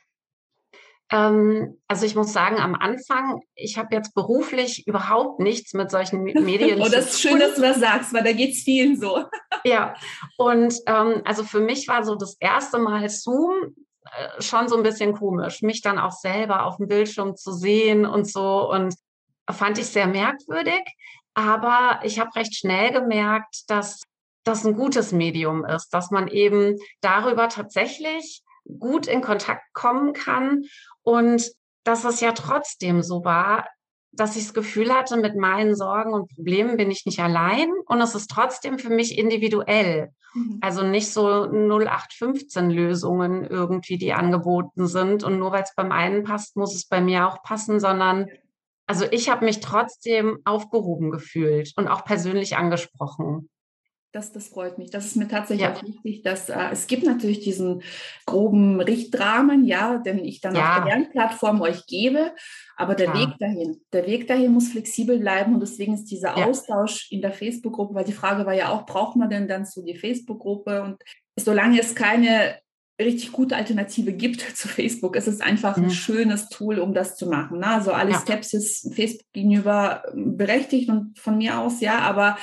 Ähm, 1.11 1.81
also 1.89 2.05
ich 2.05 2.15
muss 2.15 2.33
sagen, 2.33 2.59
am 2.59 2.75
Anfang, 2.75 3.41
ich 3.55 3.79
habe 3.79 3.95
jetzt 3.95 4.15
beruflich 4.15 4.87
überhaupt 4.87 5.41
nichts 5.41 5.73
mit 5.73 5.91
solchen 5.91 6.23
Medien 6.23 6.81
oh, 6.83 6.89
das 6.89 7.13
ist 7.13 7.21
schön, 7.23 7.41
dass 7.41 7.55
du 7.55 7.63
das 7.63 7.81
sagst, 7.81 8.13
weil 8.13 8.23
da 8.23 8.33
geht 8.33 8.51
es 8.51 8.63
vielen 8.63 9.01
so. 9.01 9.25
ja, 9.65 9.95
und 10.37 10.75
ähm, 10.87 11.23
also 11.25 11.43
für 11.43 11.61
mich 11.61 11.89
war 11.89 12.05
so 12.05 12.17
das 12.17 12.37
erste 12.39 12.79
Mal 12.79 13.09
Zoom 13.09 13.75
äh, 14.05 14.43
schon 14.43 14.69
so 14.69 14.77
ein 14.77 14.83
bisschen 14.83 15.15
komisch, 15.15 15.63
mich 15.63 15.81
dann 15.81 15.99
auch 15.99 16.13
selber 16.13 16.67
auf 16.67 16.77
dem 16.77 16.89
Bildschirm 16.89 17.35
zu 17.35 17.53
sehen 17.53 18.05
und 18.05 18.31
so 18.31 18.71
und 18.71 18.95
fand 19.51 19.79
ich 19.79 19.87
sehr 19.87 20.07
merkwürdig. 20.07 20.83
Aber 21.35 22.01
ich 22.05 22.21
habe 22.21 22.35
recht 22.37 22.55
schnell 22.55 22.93
gemerkt, 22.93 23.65
dass 23.69 24.03
das 24.45 24.65
ein 24.65 24.75
gutes 24.75 25.13
Medium 25.13 25.65
ist, 25.65 25.89
dass 25.91 26.11
man 26.11 26.29
eben 26.29 26.79
darüber 27.01 27.49
tatsächlich 27.49 28.43
gut 28.79 29.07
in 29.07 29.21
Kontakt 29.21 29.63
kommen 29.73 30.13
kann 30.13 30.65
und 31.03 31.51
dass 31.85 32.05
es 32.05 32.21
ja 32.21 32.33
trotzdem 32.33 33.03
so 33.03 33.25
war, 33.25 33.67
dass 34.13 34.37
ich 34.37 34.45
das 34.45 34.55
Gefühl 34.55 34.93
hatte, 34.93 35.17
mit 35.17 35.37
meinen 35.37 35.75
Sorgen 35.75 36.13
und 36.15 36.35
Problemen 36.35 36.77
bin 36.77 36.91
ich 36.91 37.05
nicht 37.05 37.21
allein 37.21 37.71
und 37.87 38.01
es 38.01 38.15
ist 38.15 38.31
trotzdem 38.31 38.79
für 38.79 38.91
mich 38.91 39.19
individuell. 39.19 40.11
Mhm. 40.35 40.59
Also 40.61 40.83
nicht 40.83 41.13
so 41.13 41.45
0815 41.45 42.71
Lösungen 42.71 43.45
irgendwie, 43.45 43.99
die 43.99 44.13
angeboten 44.13 44.87
sind 44.87 45.25
und 45.25 45.39
nur 45.39 45.53
weil 45.53 45.63
es 45.63 45.75
beim 45.75 45.93
einen 45.93 46.25
passt, 46.25 46.57
muss 46.57 46.75
es 46.75 46.87
bei 46.87 47.01
mir 47.01 47.29
auch 47.29 47.43
passen, 47.43 47.81
sondern 47.81 48.29
also 48.87 49.07
ich 49.11 49.31
habe 49.31 49.45
mich 49.45 49.61
trotzdem 49.61 50.39
aufgehoben 50.45 51.11
gefühlt 51.11 51.73
und 51.77 51.89
auch 51.89 52.05
persönlich 52.05 52.57
angesprochen. 52.57 53.49
Das, 54.15 54.31
das 54.31 54.47
freut 54.47 54.79
mich. 54.79 54.91
Das 54.91 55.07
ist 55.07 55.17
mir 55.17 55.27
tatsächlich 55.27 55.67
ja. 55.67 55.75
auch 55.75 55.83
wichtig, 55.83 56.23
dass 56.23 56.49
äh, 56.49 56.69
es 56.71 56.87
gibt 56.87 57.03
natürlich 57.03 57.41
diesen 57.41 57.83
groben 58.27 58.81
Richtrahmen, 58.81 59.65
ja, 59.65 59.99
den 59.99 60.25
ich 60.25 60.41
dann 60.41 60.55
ja. 60.55 60.79
auf 60.79 60.85
der 60.85 60.99
Lernplattform 60.99 61.61
euch 61.61 61.85
gebe. 61.89 62.33
Aber 62.77 62.95
der 62.95 63.09
ja. 63.09 63.15
Weg 63.15 63.39
dahin, 63.41 63.81
der 63.93 64.07
Weg 64.07 64.29
dahin 64.29 64.53
muss 64.53 64.69
flexibel 64.69 65.19
bleiben 65.19 65.55
und 65.55 65.61
deswegen 65.61 65.95
ist 65.95 66.05
dieser 66.13 66.37
Austausch 66.37 67.11
in 67.11 67.23
der 67.23 67.33
Facebook-Gruppe, 67.33 67.95
weil 67.97 68.05
die 68.05 68.13
Frage 68.13 68.47
war 68.47 68.55
ja 68.55 68.69
auch, 68.69 68.87
braucht 68.87 69.17
man 69.17 69.31
denn 69.31 69.49
dann 69.49 69.67
so 69.67 69.83
die 69.83 69.97
Facebook-Gruppe? 69.97 70.83
Und 70.83 71.03
solange 71.37 71.81
es 71.81 71.97
keine 71.97 72.61
richtig 73.01 73.33
gute 73.33 73.57
Alternative 73.57 74.13
gibt 74.13 74.41
zu 74.57 74.69
Facebook, 74.69 75.17
ist 75.17 75.27
es 75.27 75.41
einfach 75.41 75.77
mhm. 75.77 75.87
ein 75.87 75.91
schönes 75.91 76.49
Tool, 76.51 76.79
um 76.79 76.95
das 76.95 77.17
zu 77.17 77.27
machen. 77.27 77.59
Ne? 77.59 77.67
Also 77.67 77.91
alle 77.91 78.15
Skepsis 78.15 78.89
Facebook 78.95 79.33
gegenüber 79.33 80.05
ähm, 80.13 80.37
berechtigt 80.37 80.89
und 80.89 81.19
von 81.19 81.37
mir 81.37 81.59
aus, 81.59 81.81
ja, 81.81 81.99
aber 81.99 82.39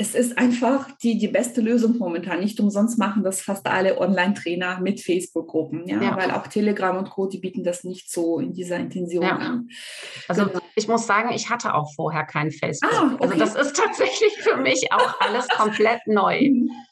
es 0.00 0.14
ist 0.14 0.38
einfach 0.38 0.92
die, 1.02 1.18
die 1.18 1.26
beste 1.26 1.60
Lösung 1.60 1.98
momentan. 1.98 2.38
Nicht 2.38 2.60
umsonst 2.60 2.98
machen 3.00 3.24
das 3.24 3.40
fast 3.40 3.66
alle 3.66 3.98
Online-Trainer 4.00 4.78
mit 4.80 5.00
Facebook-Gruppen, 5.00 5.88
ja? 5.88 6.00
ja? 6.00 6.16
weil 6.16 6.30
auch 6.30 6.46
Telegram 6.46 6.96
und 6.96 7.10
Co., 7.10 7.26
die 7.26 7.38
bieten 7.38 7.64
das 7.64 7.82
nicht 7.82 8.08
so 8.08 8.38
in 8.38 8.52
dieser 8.52 8.76
Intention 8.76 9.24
ja. 9.24 9.36
an. 9.36 9.68
Also 10.28 10.46
genau. 10.46 10.60
ich 10.76 10.86
muss 10.86 11.04
sagen, 11.04 11.30
ich 11.34 11.50
hatte 11.50 11.74
auch 11.74 11.92
vorher 11.96 12.24
kein 12.24 12.52
Facebook. 12.52 12.92
Ah, 12.92 13.02
also 13.02 13.14
okay. 13.16 13.24
Also 13.24 13.38
das 13.38 13.54
ist 13.66 13.76
tatsächlich 13.76 14.32
für 14.38 14.56
mich 14.56 14.86
auch 14.92 15.20
alles 15.20 15.48
komplett 15.56 16.06
neu. 16.06 16.48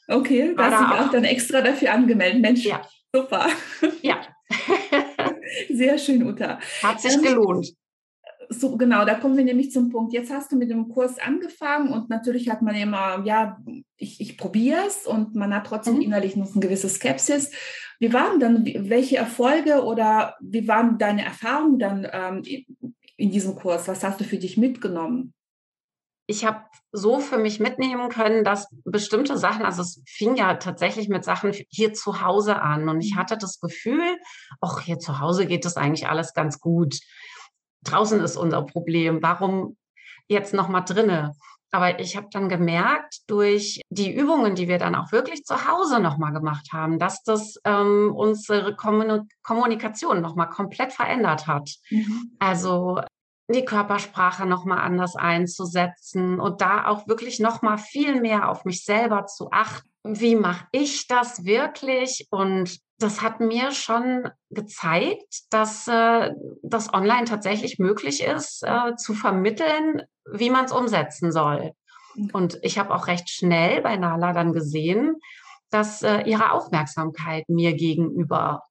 Okay, 0.09 0.53
da 0.57 0.69
hast 0.69 0.81
du 0.81 1.05
auch 1.05 1.11
dann 1.11 1.23
extra 1.23 1.61
dafür 1.61 1.93
angemeldet. 1.93 2.41
Mensch, 2.41 2.65
ja. 2.65 2.81
super. 3.13 3.47
Ja. 4.01 4.17
Sehr 5.69 5.97
schön, 5.97 6.27
Uta. 6.27 6.59
Hat 6.83 6.99
sich 6.99 7.13
ähm, 7.13 7.21
gelohnt 7.21 7.73
so 8.49 8.77
genau, 8.77 9.05
da 9.05 9.15
kommen 9.15 9.37
wir 9.37 9.43
nämlich 9.43 9.71
zum 9.71 9.89
Punkt. 9.89 10.13
Jetzt 10.13 10.31
hast 10.31 10.51
du 10.51 10.55
mit 10.55 10.69
dem 10.69 10.89
Kurs 10.89 11.19
angefangen 11.19 11.93
und 11.93 12.09
natürlich 12.09 12.49
hat 12.49 12.61
man 12.61 12.75
immer, 12.75 13.23
ja, 13.25 13.57
ich, 13.97 14.21
ich 14.21 14.37
probiere 14.37 14.85
es 14.87 15.05
und 15.05 15.35
man 15.35 15.53
hat 15.53 15.67
trotzdem 15.67 15.95
mhm. 15.95 16.01
innerlich 16.01 16.35
noch 16.35 16.51
eine 16.51 16.61
gewisse 16.61 16.89
Skepsis. 16.89 17.51
Wie 17.99 18.13
waren 18.13 18.39
dann, 18.39 18.65
welche 18.65 19.17
Erfolge 19.17 19.83
oder 19.83 20.35
wie 20.39 20.67
waren 20.67 20.97
deine 20.97 21.25
Erfahrungen 21.25 21.79
dann 21.79 22.07
ähm, 22.11 22.43
in 23.17 23.31
diesem 23.31 23.55
Kurs? 23.55 23.87
Was 23.87 24.03
hast 24.03 24.19
du 24.19 24.23
für 24.23 24.37
dich 24.37 24.57
mitgenommen? 24.57 25.33
ich 26.27 26.43
habe 26.43 26.61
so 26.91 27.19
für 27.19 27.37
mich 27.37 27.59
mitnehmen 27.59 28.09
können, 28.09 28.43
dass 28.43 28.67
bestimmte 28.83 29.37
Sachen, 29.37 29.63
also 29.63 29.81
es 29.81 30.01
fing 30.05 30.35
ja 30.35 30.55
tatsächlich 30.55 31.07
mit 31.07 31.23
Sachen 31.23 31.53
hier 31.69 31.93
zu 31.93 32.21
Hause 32.21 32.61
an 32.61 32.89
und 32.89 32.99
ich 33.01 33.15
mhm. 33.15 33.19
hatte 33.19 33.37
das 33.37 33.59
Gefühl, 33.61 34.17
ach, 34.59 34.81
hier 34.81 34.99
zu 34.99 35.19
Hause 35.19 35.47
geht 35.47 35.63
das 35.63 35.77
eigentlich 35.77 36.07
alles 36.07 36.33
ganz 36.33 36.59
gut 36.59 36.99
draußen 37.83 38.19
ist 38.21 38.37
unser 38.37 38.63
Problem, 38.63 39.21
warum 39.21 39.77
jetzt 40.27 40.53
noch 40.53 40.69
mal 40.69 40.81
drinne? 40.81 41.33
Aber 41.71 41.99
ich 41.99 42.15
habe 42.15 42.27
dann 42.31 42.47
gemerkt, 42.47 43.19
durch 43.27 43.81
die 43.89 44.13
Übungen, 44.13 44.55
die 44.55 44.67
wir 44.67 44.77
dann 44.77 44.95
auch 44.95 45.11
wirklich 45.11 45.43
zu 45.43 45.67
Hause 45.67 45.99
nochmal 45.99 46.31
gemacht 46.31 46.69
haben, 46.71 46.97
dass 46.97 47.23
das 47.23 47.59
ähm, 47.65 48.13
unsere 48.15 48.75
Kommunikation 48.75 50.21
nochmal 50.21 50.49
komplett 50.49 50.93
verändert 50.93 51.45
hat. 51.45 51.69
Mhm. 51.89 52.31
Also 52.39 53.01
die 53.49 53.65
Körpersprache 53.65 54.45
nochmal 54.45 54.79
anders 54.79 55.15
einzusetzen 55.15 56.39
und 56.39 56.61
da 56.61 56.87
auch 56.87 57.07
wirklich 57.07 57.39
nochmal 57.39 57.77
viel 57.77 58.19
mehr 58.19 58.49
auf 58.49 58.65
mich 58.65 58.83
selber 58.83 59.25
zu 59.25 59.49
achten. 59.51 59.87
Wie 60.03 60.35
mache 60.35 60.65
ich 60.71 61.07
das 61.07 61.45
wirklich? 61.45 62.27
Und 62.29 62.79
das 62.99 63.21
hat 63.21 63.39
mir 63.39 63.71
schon 63.71 64.29
gezeigt, 64.49 65.43
dass 65.49 65.87
äh, 65.87 66.31
das 66.61 66.93
online 66.93 67.25
tatsächlich 67.25 67.79
möglich 67.79 68.23
ist, 68.23 68.63
äh, 68.63 68.95
zu 68.95 69.13
vermitteln, 69.13 70.01
wie 70.31 70.49
man 70.49 70.65
es 70.65 70.71
umsetzen 70.71 71.31
soll. 71.31 71.73
Mhm. 72.15 72.29
Und 72.33 72.59
ich 72.63 72.79
habe 72.79 72.93
auch 72.93 73.07
recht 73.07 73.29
schnell 73.29 73.81
bei 73.81 73.97
Nala 73.97 74.33
dann 74.33 74.51
gesehen, 74.51 75.15
dass 75.69 76.01
äh, 76.01 76.21
ihre 76.21 76.51
Aufmerksamkeit 76.51 77.47
mir 77.49 77.73
gegenüber 77.73 78.63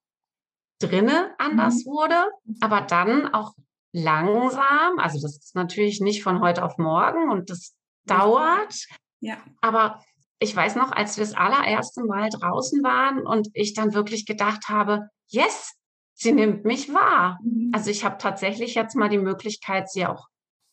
drinne 0.79 1.33
anders 1.37 1.85
mhm. 1.85 1.89
wurde, 1.89 2.25
aber 2.61 2.81
dann 2.81 3.33
auch 3.33 3.53
langsam. 3.91 4.99
Also 4.99 5.19
das 5.21 5.37
ist 5.37 5.55
natürlich 5.55 6.01
nicht 6.01 6.23
von 6.23 6.41
heute 6.41 6.63
auf 6.63 6.77
morgen 6.77 7.31
und 7.31 7.49
das 7.49 7.75
dauert. 8.05 8.75
Ja. 9.19 9.37
Aber 9.61 10.03
ich 10.39 10.55
weiß 10.55 10.75
noch, 10.75 10.91
als 10.91 11.17
wir 11.17 11.25
das 11.25 11.33
allererste 11.33 12.03
Mal 12.03 12.29
draußen 12.29 12.83
waren 12.83 13.25
und 13.25 13.49
ich 13.53 13.73
dann 13.73 13.93
wirklich 13.93 14.25
gedacht 14.25 14.69
habe, 14.69 15.09
yes, 15.27 15.73
sie 16.13 16.31
nimmt 16.31 16.65
mich 16.65 16.93
wahr. 16.93 17.39
Mhm. 17.43 17.71
Also 17.73 17.89
ich 17.89 18.05
habe 18.05 18.17
tatsächlich 18.19 18.75
jetzt 18.75 18.95
mal 18.95 19.09
die 19.09 19.17
Möglichkeit, 19.17 19.89
sie 19.89 20.05
auch, 20.05 20.27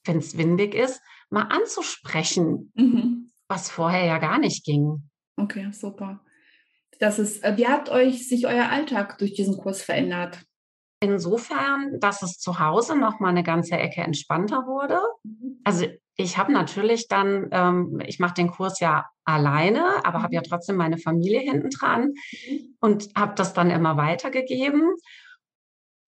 wenn 0.05 0.19
es 0.19 0.37
windig 0.37 0.75
ist, 0.75 1.01
mal 1.31 1.43
anzusprechen, 1.43 2.73
mhm. 2.75 3.31
was 3.49 3.71
vorher 3.71 4.05
ja 4.05 4.19
gar 4.19 4.39
nicht 4.39 4.65
ging. 4.65 5.09
Okay, 5.37 5.71
super. 5.73 6.21
Das 7.01 7.19
ist, 7.19 7.43
äh, 7.43 7.57
wie 7.57 7.67
hat 7.67 7.89
euch 7.91 8.29
sich 8.29 8.47
euer 8.47 8.69
Alltag 8.69 9.19
durch 9.19 9.35
diesen 9.35 9.57
Kurs 9.57 9.83
verändert? 9.83 10.45
Insofern, 11.05 12.01
dass 12.01 12.23
es 12.23 12.39
zu 12.39 12.59
Hause 12.61 12.97
noch 12.97 13.21
mal 13.21 13.29
eine 13.29 13.43
ganze 13.43 13.77
Ecke 13.77 14.01
entspannter 14.01 14.67
wurde. 14.67 14.99
Mhm. 15.23 15.61
Also 15.63 15.87
ich 16.17 16.39
habe 16.39 16.51
natürlich 16.51 17.09
dann, 17.09 17.49
ähm, 17.51 18.01
ich 18.07 18.21
mache 18.21 18.33
den 18.33 18.51
Kurs 18.51 18.81
ja 18.81 19.05
alleine, 19.27 20.03
aber 20.07 20.23
habe 20.23 20.35
ja 20.35 20.41
mhm. 20.41 20.49
trotzdem 20.49 20.77
meine 20.77 20.97
Familie 20.97 21.41
hinten 21.41 21.69
dran 21.69 22.15
mhm. 22.49 22.77
und 22.81 23.11
habe 23.15 23.35
das 23.35 23.53
dann 23.53 23.71
immer 23.71 23.99
weitergegeben. 23.99 24.95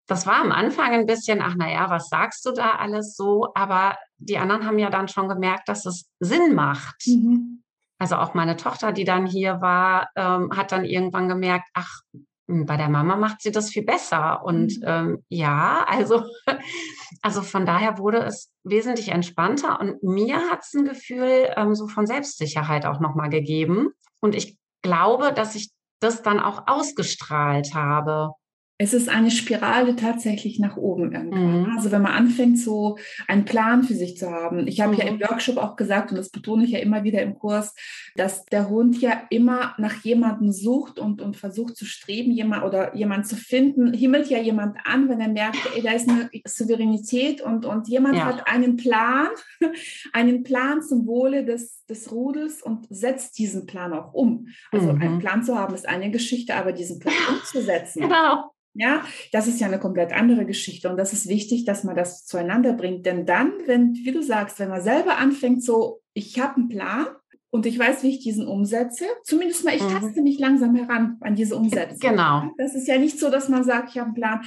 Das 0.07 0.27
war 0.27 0.37
am 0.37 0.51
Anfang 0.51 0.93
ein 0.93 1.05
bisschen, 1.05 1.43
ach 1.43 1.57
naja, 1.57 1.91
was 1.91 2.09
sagst 2.09 2.47
du 2.47 2.53
da 2.53 2.77
alles 2.77 3.17
so? 3.17 3.49
Aber 3.55 3.99
die 4.17 4.39
anderen 4.39 4.65
haben 4.65 4.79
ja 4.79 4.89
dann 4.89 5.09
schon 5.09 5.29
gemerkt, 5.29 5.69
dass 5.69 5.85
es 5.85 6.09
Sinn 6.21 6.55
macht. 6.55 7.07
Mhm. 7.07 7.65
Also 7.99 8.17
auch 8.17 8.33
meine 8.33 8.57
Tochter, 8.57 8.93
die 8.93 9.05
dann 9.05 9.27
hier 9.27 9.61
war, 9.61 10.09
ähm, 10.17 10.57
hat 10.57 10.73
dann 10.73 10.87
irgendwann 10.87 11.29
gemerkt, 11.29 11.69
ach, 11.75 12.01
bei 12.47 12.77
der 12.77 12.89
Mama 12.89 13.17
macht 13.17 13.43
sie 13.43 13.51
das 13.51 13.71
viel 13.71 13.85
besser. 13.85 14.45
Und 14.45 14.79
mhm. 14.79 14.85
ähm, 14.87 15.25
ja, 15.29 15.85
also, 15.89 16.25
also 17.23 17.43
von 17.43 17.67
daher 17.67 17.99
wurde 17.99 18.19
es 18.19 18.53
wesentlich 18.65 19.09
entspannter 19.09 19.81
und 19.81 20.03
mir 20.03 20.37
hat 20.51 20.61
es 20.63 20.75
ein 20.75 20.85
Gefühl 20.85 21.53
ähm, 21.57 21.75
so 21.75 21.89
von 21.89 22.07
Selbstsicherheit 22.07 22.87
auch 22.87 23.01
nochmal 23.01 23.31
gegeben. 23.31 23.91
Und 24.21 24.35
ich 24.35 24.59
glaube, 24.83 25.33
dass 25.33 25.55
ich 25.55 25.73
das 26.01 26.23
dann 26.23 26.41
auch 26.41 26.65
ausgestrahlt 26.67 27.75
habe 27.75 28.33
es 28.79 28.93
ist 28.93 29.09
eine 29.09 29.31
Spirale 29.31 29.97
tatsächlich 29.97 30.59
nach 30.59 30.77
oben 30.77 31.13
irgendwann. 31.13 31.63
Mhm. 31.63 31.77
Also 31.77 31.91
wenn 31.93 32.03
man 32.03 32.13
anfängt, 32.13 32.59
so 32.59 32.99
einen 33.27 33.47
Plan 33.47 33.85
für 33.85 33.95
sich 33.95 34.19
zu 34.19 34.31
haben. 34.31 34.67
Ich 34.67 34.83
habe 34.83 34.93
mhm. 34.93 34.99
ja 34.99 35.07
im 35.07 35.21
Workshop 35.21 35.57
auch 35.57 35.77
gesagt, 35.77 36.11
und 36.11 36.19
das 36.19 36.29
betone 36.29 36.65
ich 36.65 36.73
ja 36.73 36.81
immer 36.81 37.03
wieder 37.03 37.23
im 37.23 37.39
Kurs, 37.39 37.75
dass 38.17 38.45
der 38.45 38.69
Hund 38.69 39.01
ja 39.01 39.23
immer 39.31 39.75
nach 39.79 40.05
jemandem 40.05 40.53
sucht 40.53 40.99
und, 40.99 41.23
und 41.23 41.37
versucht 41.39 41.77
zu 41.77 41.87
streben, 41.87 42.33
jemand 42.33 42.65
oder 42.65 42.95
jemand 42.95 43.27
zu 43.27 43.37
finden, 43.37 43.95
himmelt 43.95 44.29
ja 44.29 44.39
jemand 44.39 44.77
an, 44.85 45.09
wenn 45.09 45.21
er 45.21 45.29
merkt, 45.29 45.59
ey, 45.75 45.83
da 45.83 45.93
ist 45.93 46.09
eine 46.09 46.29
Souveränität 46.47 47.41
und, 47.41 47.65
und 47.65 47.89
jemand 47.89 48.17
ja. 48.17 48.27
hat 48.27 48.47
einen 48.47 48.77
Plan, 48.77 49.29
einen 50.13 50.43
Plan 50.43 50.83
zum 50.83 51.07
Wohle 51.07 51.47
des, 51.47 51.83
des 51.89 52.11
Rudels 52.11 52.63
und 52.63 52.87
setzt 52.91 53.39
diesen 53.39 53.67
Plan 53.67 53.93
auch 53.93 54.13
um. 54.13 54.49
Also 54.73 54.93
mhm. 54.93 55.01
einen 55.01 55.19
Plan 55.19 55.43
zu 55.43 55.59
haben 55.59 55.75
ist 55.75 55.89
eine 55.89 56.11
Geschichte, 56.11 56.55
aber 56.55 56.73
diesen 56.73 56.99
Plan 56.99 57.15
umzusetzen. 57.29 58.03
Genau 58.03 58.51
ja, 58.79 59.03
das 59.33 59.47
ist 59.47 59.61
ja 59.61 59.67
eine 59.67 59.79
komplett 59.79 60.13
andere 60.13 60.45
Geschichte 60.45 60.91
und 60.91 60.99
das 60.99 61.13
ist 61.13 61.29
wichtig, 61.29 61.65
dass 61.65 61.83
man 61.85 61.97
das 61.97 62.27
zueinander 62.27 62.75
bringt. 62.75 63.07
Denn 63.07 63.25
dann, 63.25 63.53
wenn, 63.65 63.95
wie 63.95 64.13
du 64.13 64.23
sagst, 64.23 64.59
wenn 64.59 64.69
man 64.69 64.83
selber 64.83 65.17
anfängt, 65.19 65.63
so, 65.63 66.03
ich 66.13 66.39
habe 66.39 66.57
einen 66.57 66.69
Plan 66.69 67.07
und 67.51 67.65
ich 67.65 67.79
weiß, 67.79 68.03
wie 68.03 68.11
ich 68.11 68.21
diesen 68.21 68.47
umsetze, 68.47 69.07
zumindest 69.25 69.65
mal, 69.65 69.75
ich 69.75 69.83
mhm. 69.83 69.89
taste 69.89 70.21
mich 70.21 70.39
langsam 70.39 70.75
heran 70.75 71.17
an 71.21 71.35
diese 71.35 71.57
Umsetzung. 71.57 71.99
Genau. 71.99 72.51
Das 72.59 72.75
ist 72.75 72.87
ja 72.87 72.99
nicht 72.99 73.19
so, 73.19 73.31
dass 73.31 73.49
man 73.49 73.65
sagt, 73.65 73.91
ich 73.91 73.99
habe 73.99 74.07
einen 74.07 74.15
Plan. 74.15 74.45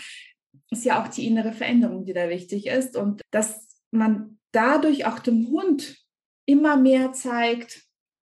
Ist 0.72 0.86
ja 0.86 1.01
auch 1.01 1.08
die 1.08 1.25
innere 1.25 1.51
Veränderung, 1.51 2.05
die 2.05 2.13
da 2.13 2.29
wichtig 2.29 2.67
ist 2.67 2.96
und 2.96 3.22
dass 3.31 3.67
man 3.89 4.38
dadurch 4.51 5.08
auch 5.08 5.17
dem 5.17 5.48
Hund 5.48 5.98
immer 6.50 6.77
mehr 6.77 7.13
zeigt 7.13 7.84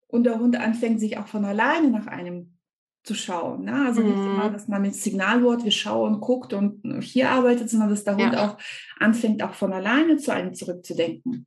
und 0.08 0.24
der 0.24 0.40
Hund 0.40 0.56
anfängt, 0.56 1.00
sich 1.00 1.18
auch 1.18 1.28
von 1.28 1.46
alleine 1.46 1.92
nach 1.92 2.08
einem 2.08 2.58
zu 3.04 3.14
schauen. 3.14 3.66
Ne? 3.66 3.86
Also 3.86 4.02
nicht 4.02 4.16
immer, 4.16 4.50
mhm. 4.50 4.54
dass 4.54 4.68
man 4.68 4.82
mit 4.82 4.96
Signalwort, 4.96 5.64
wir 5.64 5.72
schauen, 5.72 6.20
guckt 6.20 6.52
und 6.54 6.82
hier 7.02 7.30
arbeitet, 7.30 7.70
sondern 7.70 7.90
dass 7.90 8.04
der 8.04 8.18
Hund 8.18 8.34
ja. 8.34 8.46
auch 8.46 8.58
anfängt, 9.00 9.44
auch 9.44 9.54
von 9.54 9.72
alleine 9.72 10.18
zu 10.18 10.34
einem 10.34 10.56
zurückzudenken. 10.56 11.46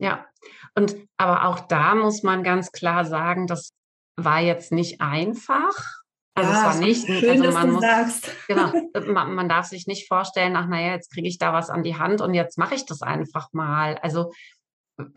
Ja, 0.00 0.26
und 0.74 0.96
aber 1.16 1.44
auch 1.46 1.60
da 1.60 1.94
muss 1.94 2.22
man 2.22 2.42
ganz 2.42 2.72
klar 2.72 3.04
sagen, 3.04 3.46
das 3.46 3.72
war 4.16 4.40
jetzt 4.40 4.72
nicht 4.72 5.00
einfach. 5.00 6.02
Also 6.34 6.52
ja, 6.52 6.58
es 6.58 6.64
war 6.64 6.86
nicht, 6.86 7.06
schön, 7.06 7.42
also 7.42 7.52
man 7.52 7.72
muss, 7.72 7.82
sagst. 7.82 8.30
genau, 8.46 8.72
man, 9.12 9.34
man, 9.34 9.48
darf 9.48 9.66
sich 9.66 9.86
nicht 9.86 10.06
vorstellen, 10.06 10.56
ach 10.56 10.68
naja, 10.68 10.92
jetzt 10.92 11.12
kriege 11.12 11.26
ich 11.26 11.38
da 11.38 11.52
was 11.52 11.70
an 11.70 11.82
die 11.82 11.96
Hand 11.96 12.20
und 12.20 12.34
jetzt 12.34 12.58
mache 12.58 12.74
ich 12.74 12.86
das 12.86 13.02
einfach 13.02 13.48
mal. 13.52 13.96
Also 13.98 14.30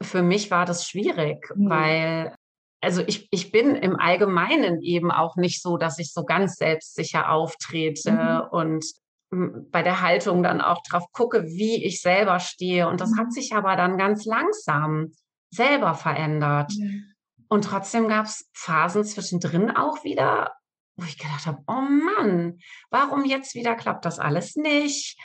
für 0.01 0.21
mich 0.21 0.51
war 0.51 0.65
das 0.65 0.87
schwierig, 0.87 1.51
mhm. 1.55 1.69
weil 1.69 2.35
also 2.83 3.03
ich, 3.05 3.27
ich 3.31 3.51
bin 3.51 3.75
im 3.75 3.95
Allgemeinen 3.95 4.81
eben 4.81 5.11
auch 5.11 5.35
nicht 5.35 5.61
so, 5.61 5.77
dass 5.77 5.99
ich 5.99 6.11
so 6.13 6.23
ganz 6.25 6.55
selbstsicher 6.55 7.29
auftrete 7.29 8.11
mhm. 8.11 8.41
und 8.49 8.85
bei 9.31 9.81
der 9.81 10.01
Haltung 10.01 10.43
dann 10.43 10.59
auch 10.59 10.81
drauf 10.83 11.05
gucke, 11.13 11.45
wie 11.45 11.85
ich 11.85 12.01
selber 12.01 12.39
stehe. 12.39 12.89
Und 12.89 12.99
das 12.99 13.11
hat 13.17 13.27
mhm. 13.27 13.31
sich 13.31 13.53
aber 13.53 13.75
dann 13.77 13.97
ganz 13.97 14.25
langsam 14.25 15.13
selber 15.51 15.93
verändert. 15.93 16.73
Mhm. 16.77 17.05
Und 17.47 17.65
trotzdem 17.65 18.07
gab 18.07 18.25
es 18.25 18.49
Phasen 18.53 19.05
zwischendrin 19.05 19.71
auch 19.71 20.03
wieder, 20.03 20.51
wo 20.97 21.05
ich 21.05 21.17
gedacht 21.17 21.45
habe, 21.45 21.63
oh 21.67 21.81
Mann, 21.81 22.59
warum 22.89 23.23
jetzt 23.23 23.55
wieder 23.55 23.75
klappt 23.75 24.05
das 24.05 24.19
alles 24.19 24.55
nicht? 24.55 25.17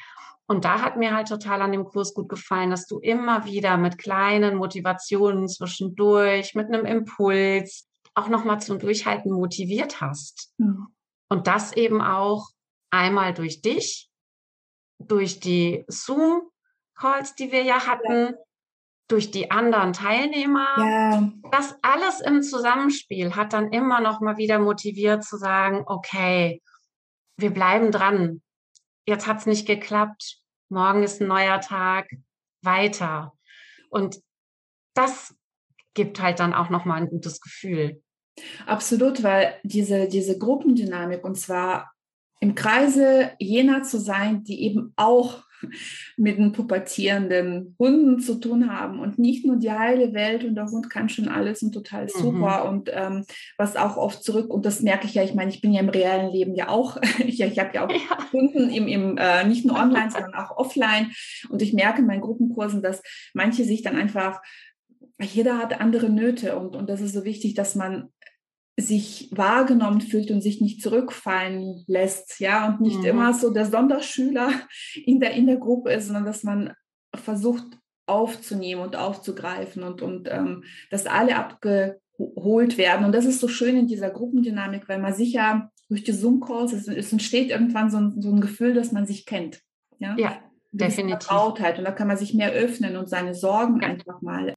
Und 0.48 0.64
da 0.64 0.80
hat 0.80 0.96
mir 0.96 1.14
halt 1.14 1.28
total 1.28 1.60
an 1.60 1.72
dem 1.72 1.84
Kurs 1.84 2.14
gut 2.14 2.28
gefallen, 2.28 2.70
dass 2.70 2.86
du 2.86 3.00
immer 3.00 3.44
wieder 3.44 3.76
mit 3.76 3.98
kleinen 3.98 4.56
Motivationen 4.56 5.48
zwischendurch, 5.48 6.54
mit 6.54 6.68
einem 6.68 6.86
Impuls, 6.86 7.88
auch 8.14 8.28
nochmal 8.28 8.60
zum 8.60 8.78
Durchhalten 8.78 9.32
motiviert 9.32 10.00
hast. 10.00 10.52
Mhm. 10.58 10.86
Und 11.28 11.48
das 11.48 11.72
eben 11.72 12.00
auch 12.00 12.48
einmal 12.90 13.34
durch 13.34 13.60
dich, 13.60 14.08
durch 14.98 15.40
die 15.40 15.84
Zoom-Calls, 15.88 17.34
die 17.34 17.50
wir 17.50 17.62
ja 17.62 17.86
hatten, 17.86 18.26
ja. 18.26 18.32
durch 19.08 19.32
die 19.32 19.50
anderen 19.50 19.92
Teilnehmer. 19.92 20.68
Ja. 20.78 21.32
Das 21.50 21.74
alles 21.82 22.20
im 22.20 22.42
Zusammenspiel 22.42 23.34
hat 23.34 23.52
dann 23.52 23.72
immer 23.72 24.00
noch 24.00 24.20
mal 24.20 24.36
wieder 24.36 24.60
motiviert 24.60 25.24
zu 25.24 25.36
sagen, 25.36 25.82
okay, 25.86 26.62
wir 27.36 27.50
bleiben 27.50 27.90
dran 27.90 28.42
jetzt 29.06 29.26
hat 29.26 29.38
es 29.38 29.46
nicht 29.46 29.66
geklappt, 29.66 30.38
morgen 30.68 31.02
ist 31.02 31.20
ein 31.20 31.28
neuer 31.28 31.60
Tag, 31.60 32.08
weiter. 32.62 33.32
Und 33.88 34.20
das 34.94 35.34
gibt 35.94 36.20
halt 36.20 36.40
dann 36.40 36.52
auch 36.52 36.68
nochmal 36.68 37.00
ein 37.00 37.08
gutes 37.08 37.40
Gefühl. 37.40 38.02
Absolut, 38.66 39.22
weil 39.22 39.58
diese, 39.62 40.08
diese 40.08 40.38
Gruppendynamik 40.38 41.24
und 41.24 41.36
zwar 41.36 41.92
im 42.40 42.54
Kreise 42.54 43.32
jener 43.38 43.82
zu 43.82 43.98
sein, 43.98 44.44
die 44.44 44.62
eben 44.62 44.92
auch 44.96 45.45
mit 46.16 46.38
den 46.38 46.52
pubertierenden 46.52 47.74
Hunden 47.78 48.20
zu 48.20 48.36
tun 48.36 48.72
haben 48.72 49.00
und 49.00 49.18
nicht 49.18 49.44
nur 49.44 49.56
die 49.56 49.70
heile 49.70 50.12
Welt 50.14 50.44
und 50.44 50.54
der 50.54 50.66
Hund 50.66 50.90
kann 50.90 51.08
schon 51.08 51.28
alles 51.28 51.62
und 51.62 51.72
total 51.72 52.04
mhm. 52.04 52.08
super 52.08 52.64
mhm. 52.64 52.70
und 52.70 52.90
ähm, 52.92 53.24
was 53.56 53.76
auch 53.76 53.96
oft 53.96 54.22
zurück 54.22 54.52
und 54.52 54.66
das 54.66 54.82
merke 54.82 55.06
ich 55.06 55.14
ja, 55.14 55.22
ich 55.22 55.34
meine, 55.34 55.50
ich 55.50 55.60
bin 55.60 55.72
ja 55.72 55.80
im 55.80 55.88
realen 55.88 56.32
Leben 56.32 56.54
ja 56.54 56.68
auch, 56.68 56.98
ich, 57.18 57.40
ich 57.40 57.58
habe 57.58 57.70
ja 57.74 57.86
auch 57.86 57.90
ja. 57.90 58.16
Kunden 58.30 58.70
im, 58.70 58.88
im 58.88 59.18
äh, 59.18 59.46
nicht 59.46 59.64
nur 59.64 59.76
online, 59.80 60.10
sondern 60.10 60.34
auch 60.34 60.56
offline 60.56 61.12
und 61.50 61.62
ich 61.62 61.72
merke 61.72 62.00
in 62.00 62.06
meinen 62.06 62.20
Gruppenkursen, 62.20 62.82
dass 62.82 63.02
manche 63.34 63.64
sich 63.64 63.82
dann 63.82 63.96
einfach 63.96 64.40
jeder 65.20 65.58
hat 65.58 65.80
andere 65.80 66.10
Nöte 66.10 66.56
und, 66.56 66.76
und 66.76 66.90
das 66.90 67.00
ist 67.00 67.14
so 67.14 67.24
wichtig, 67.24 67.54
dass 67.54 67.74
man 67.74 68.12
sich 68.78 69.30
wahrgenommen 69.32 70.02
fühlt 70.02 70.30
und 70.30 70.42
sich 70.42 70.60
nicht 70.60 70.82
zurückfallen 70.82 71.84
lässt, 71.86 72.40
ja, 72.40 72.68
und 72.68 72.80
nicht 72.80 72.98
mhm. 72.98 73.06
immer 73.06 73.32
so 73.32 73.50
der 73.50 73.66
Sonderschüler 73.66 74.50
in 75.04 75.20
der, 75.20 75.32
in 75.32 75.46
der 75.46 75.56
Gruppe 75.56 75.92
ist, 75.92 76.06
sondern 76.06 76.26
dass 76.26 76.42
man 76.42 76.74
versucht 77.14 77.64
aufzunehmen 78.06 78.82
und 78.82 78.96
aufzugreifen 78.96 79.82
und, 79.82 80.02
und 80.02 80.28
ähm, 80.30 80.64
dass 80.90 81.06
alle 81.06 81.36
abgeholt 81.36 82.78
werden. 82.78 83.04
Und 83.04 83.12
das 83.12 83.24
ist 83.24 83.40
so 83.40 83.48
schön 83.48 83.76
in 83.76 83.86
dieser 83.86 84.10
Gruppendynamik, 84.10 84.88
weil 84.88 84.98
man 84.98 85.14
sicher 85.14 85.70
durch 85.88 86.04
die 86.04 86.12
Zoom-Calls, 86.12 86.72
es, 86.72 86.88
es, 86.88 87.12
entsteht 87.12 87.50
irgendwann 87.50 87.90
so 87.90 87.98
ein, 87.98 88.20
so 88.20 88.30
ein 88.30 88.40
Gefühl, 88.40 88.74
dass 88.74 88.92
man 88.92 89.06
sich 89.06 89.24
kennt. 89.24 89.60
Ja? 89.98 90.14
ja. 90.18 90.38
definitiv. 90.72 91.24
Vertrautheit 91.24 91.78
und 91.78 91.84
da 91.84 91.92
kann 91.92 92.08
man 92.08 92.16
sich 92.16 92.34
mehr 92.34 92.52
öffnen 92.52 92.96
und 92.96 93.08
seine 93.08 93.34
Sorgen 93.34 93.80
ja. 93.80 93.88
einfach 93.88 94.20
mal 94.20 94.54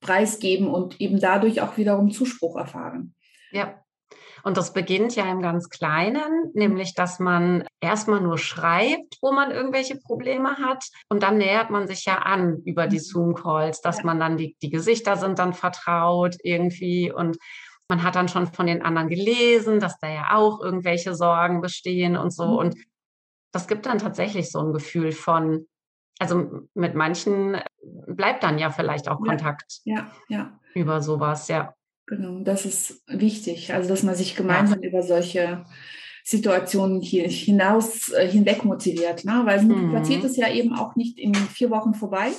preisgeben 0.00 0.68
und 0.68 1.00
eben 1.00 1.18
dadurch 1.18 1.60
auch 1.60 1.76
wiederum 1.76 2.10
Zuspruch 2.10 2.56
erfahren. 2.56 3.14
Ja, 3.50 3.80
und 4.46 4.56
das 4.56 4.72
beginnt 4.72 5.16
ja 5.16 5.28
im 5.30 5.42
ganz 5.42 5.70
Kleinen, 5.70 6.52
nämlich 6.54 6.94
dass 6.94 7.18
man 7.18 7.64
erstmal 7.80 8.20
nur 8.20 8.38
schreibt, 8.38 9.18
wo 9.20 9.32
man 9.32 9.50
irgendwelche 9.50 9.96
Probleme 9.96 10.58
hat. 10.58 10.84
Und 11.08 11.24
dann 11.24 11.38
nähert 11.38 11.70
man 11.70 11.88
sich 11.88 12.04
ja 12.04 12.18
an 12.18 12.62
über 12.64 12.86
die 12.86 12.98
mhm. 12.98 13.02
Zoom-Calls, 13.02 13.80
dass 13.80 14.04
man 14.04 14.20
dann 14.20 14.36
die, 14.36 14.56
die 14.62 14.70
Gesichter 14.70 15.16
sind 15.16 15.40
dann 15.40 15.52
vertraut 15.52 16.36
irgendwie 16.44 17.10
und 17.10 17.38
man 17.88 18.02
hat 18.02 18.14
dann 18.16 18.28
schon 18.28 18.46
von 18.46 18.66
den 18.66 18.82
anderen 18.82 19.08
gelesen, 19.08 19.80
dass 19.80 19.98
da 19.98 20.08
ja 20.08 20.34
auch 20.34 20.60
irgendwelche 20.60 21.16
Sorgen 21.16 21.60
bestehen 21.60 22.16
und 22.16 22.32
so. 22.32 22.46
Mhm. 22.46 22.56
Und 22.56 22.76
das 23.52 23.66
gibt 23.66 23.86
dann 23.86 23.98
tatsächlich 23.98 24.50
so 24.52 24.60
ein 24.60 24.72
Gefühl 24.72 25.10
von, 25.10 25.66
also 26.20 26.66
mit 26.74 26.94
manchen 26.94 27.60
bleibt 28.06 28.44
dann 28.44 28.58
ja 28.58 28.70
vielleicht 28.70 29.08
auch 29.08 29.18
Kontakt 29.18 29.80
ja, 29.84 30.10
ja. 30.28 30.56
über 30.74 31.02
sowas, 31.02 31.48
ja. 31.48 31.74
Genau, 32.06 32.40
das 32.40 32.64
ist 32.64 33.02
wichtig. 33.08 33.74
Also, 33.74 33.88
dass 33.88 34.02
man 34.02 34.14
sich 34.14 34.36
gemeinsam 34.36 34.80
über 34.80 35.02
solche 35.02 35.64
Situationen 36.24 37.00
hier 37.02 37.28
hinaus 37.28 38.10
äh, 38.10 38.28
hinweg 38.28 38.64
motiviert, 38.64 39.24
ne? 39.24 39.42
weil 39.44 39.62
mhm. 39.62 39.92
passiert 39.92 40.24
es 40.24 40.36
ja 40.36 40.48
eben 40.50 40.74
auch 40.74 40.96
nicht 40.96 41.18
in 41.18 41.34
vier 41.34 41.70
Wochen 41.70 41.94
vorbei. 41.94 42.32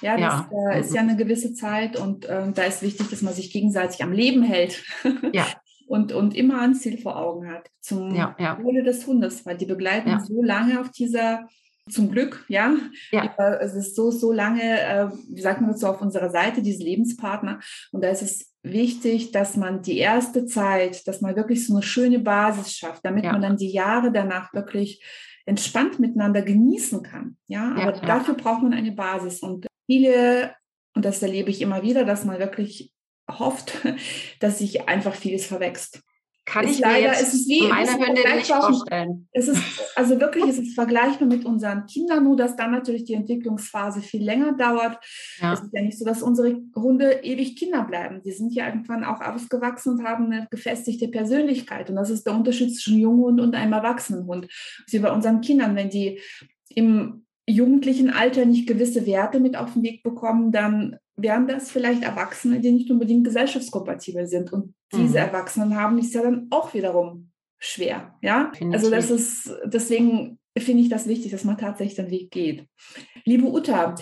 Ja, 0.00 0.16
das 0.16 0.46
ja. 0.50 0.70
Äh, 0.70 0.80
ist 0.80 0.94
ja 0.94 1.02
eine 1.02 1.16
gewisse 1.16 1.52
Zeit 1.52 1.98
und 1.98 2.24
äh, 2.24 2.50
da 2.52 2.62
ist 2.62 2.82
wichtig, 2.82 3.10
dass 3.10 3.20
man 3.20 3.34
sich 3.34 3.50
gegenseitig 3.50 4.02
am 4.02 4.12
Leben 4.12 4.42
hält. 4.42 4.82
Ja. 5.32 5.46
und, 5.86 6.12
und 6.12 6.34
immer 6.34 6.60
ein 6.60 6.74
Ziel 6.74 6.98
vor 6.98 7.16
Augen 7.16 7.50
hat 7.50 7.68
zum 7.80 8.14
ja, 8.14 8.34
ja. 8.38 8.58
Wohle 8.62 8.82
des 8.82 9.06
Hundes, 9.06 9.44
weil 9.44 9.56
die 9.56 9.66
begleiten 9.66 10.20
so 10.20 10.42
lange 10.42 10.80
auf 10.80 10.90
dieser 10.90 11.48
zum 11.90 12.10
Glück, 12.10 12.44
ja. 12.48 12.74
ja. 13.10 13.34
Es 13.60 13.74
ist 13.74 13.96
so, 13.96 14.10
so 14.10 14.32
lange, 14.32 14.62
äh, 14.62 15.08
wie 15.30 15.40
sagt 15.40 15.60
man 15.60 15.70
das 15.70 15.80
so, 15.80 15.86
auf 15.88 16.00
unserer 16.00 16.30
Seite, 16.30 16.62
diese 16.62 16.82
Lebenspartner. 16.82 17.60
Und 17.92 18.04
da 18.04 18.10
ist 18.10 18.22
es 18.22 18.54
wichtig, 18.72 19.32
dass 19.32 19.56
man 19.56 19.82
die 19.82 19.98
erste 19.98 20.46
Zeit, 20.46 21.06
dass 21.06 21.20
man 21.20 21.36
wirklich 21.36 21.66
so 21.66 21.74
eine 21.74 21.82
schöne 21.82 22.18
Basis 22.18 22.72
schafft, 22.72 23.04
damit 23.04 23.24
ja. 23.24 23.32
man 23.32 23.42
dann 23.42 23.56
die 23.56 23.70
Jahre 23.70 24.12
danach 24.12 24.52
wirklich 24.54 25.02
entspannt 25.46 25.98
miteinander 25.98 26.42
genießen 26.42 27.02
kann. 27.02 27.36
Ja, 27.46 27.72
aber 27.74 27.96
ja, 27.96 28.00
dafür 28.00 28.34
braucht 28.34 28.62
man 28.62 28.74
eine 28.74 28.92
Basis. 28.92 29.40
Und 29.40 29.66
viele, 29.86 30.54
und 30.94 31.04
das 31.04 31.22
erlebe 31.22 31.50
ich 31.50 31.62
immer 31.62 31.82
wieder, 31.82 32.04
dass 32.04 32.24
man 32.24 32.38
wirklich 32.38 32.92
hofft, 33.30 33.72
dass 34.40 34.58
sich 34.58 34.88
einfach 34.88 35.14
vieles 35.14 35.46
verwächst 35.46 36.02
kann 36.48 36.66
ich 36.66 36.78
leider, 36.78 37.10
mir 37.10 37.14
jetzt 37.14 37.22
es 37.22 37.34
ist 37.34 37.48
wie, 37.48 37.68
meine 37.68 37.90
Hündin 37.92 38.36
nicht 38.36 38.50
vorstellen. 38.50 39.28
Es 39.32 39.48
ist, 39.48 39.62
also 39.96 40.18
wirklich, 40.18 40.44
es 40.46 40.58
ist 40.58 40.74
vergleichbar 40.74 41.28
mit 41.28 41.44
unseren 41.44 41.84
Kindern, 41.84 42.24
nur 42.24 42.36
dass 42.36 42.56
dann 42.56 42.70
natürlich 42.70 43.04
die 43.04 43.12
Entwicklungsphase 43.12 44.00
viel 44.00 44.24
länger 44.24 44.54
dauert. 44.56 44.98
Ja. 45.40 45.52
Es 45.52 45.60
ist 45.60 45.74
ja 45.74 45.82
nicht 45.82 45.98
so, 45.98 46.06
dass 46.06 46.22
unsere 46.22 46.56
Hunde 46.74 47.20
ewig 47.22 47.56
Kinder 47.56 47.84
bleiben. 47.84 48.22
Die 48.22 48.32
sind 48.32 48.54
ja 48.54 48.66
irgendwann 48.66 49.04
auch 49.04 49.20
ausgewachsen 49.20 49.98
und 49.98 50.04
haben 50.04 50.32
eine 50.32 50.48
gefestigte 50.50 51.08
Persönlichkeit. 51.08 51.90
Und 51.90 51.96
das 51.96 52.08
ist 52.08 52.26
der 52.26 52.34
Unterschied 52.34 52.74
zwischen 52.74 52.98
Junghund 52.98 53.40
und 53.40 53.54
einem 53.54 53.74
Erwachsenenhund. 53.74 54.48
Wie 54.88 54.98
bei 55.00 55.12
unseren 55.12 55.42
Kindern, 55.42 55.76
wenn 55.76 55.90
die 55.90 56.20
im 56.74 57.26
jugendlichen 57.46 58.08
Alter 58.10 58.46
nicht 58.46 58.66
gewisse 58.66 59.06
Werte 59.06 59.38
mit 59.38 59.56
auf 59.56 59.74
den 59.74 59.82
Weg 59.82 60.02
bekommen, 60.02 60.50
dann 60.50 60.96
wären 61.18 61.48
das 61.48 61.70
vielleicht 61.70 62.02
Erwachsene, 62.02 62.60
die 62.60 62.70
nicht 62.70 62.90
unbedingt 62.90 63.24
gesellschaftskompatibel 63.24 64.26
sind. 64.26 64.52
Und 64.52 64.74
diese 64.92 65.10
mhm. 65.10 65.16
Erwachsenen 65.16 65.76
haben 65.76 65.98
es 65.98 66.14
ja 66.14 66.22
dann 66.22 66.46
auch 66.50 66.72
wiederum 66.72 67.30
schwer. 67.58 68.14
Ja, 68.22 68.52
also 68.72 68.88
das 68.90 69.10
ist, 69.10 69.52
deswegen 69.64 70.38
finde 70.56 70.82
ich 70.82 70.88
das 70.88 71.08
wichtig, 71.08 71.32
dass 71.32 71.44
man 71.44 71.58
tatsächlich 71.58 71.96
den 71.96 72.10
Weg 72.10 72.30
geht. 72.30 72.66
Liebe 73.24 73.46
Uta, 73.46 73.96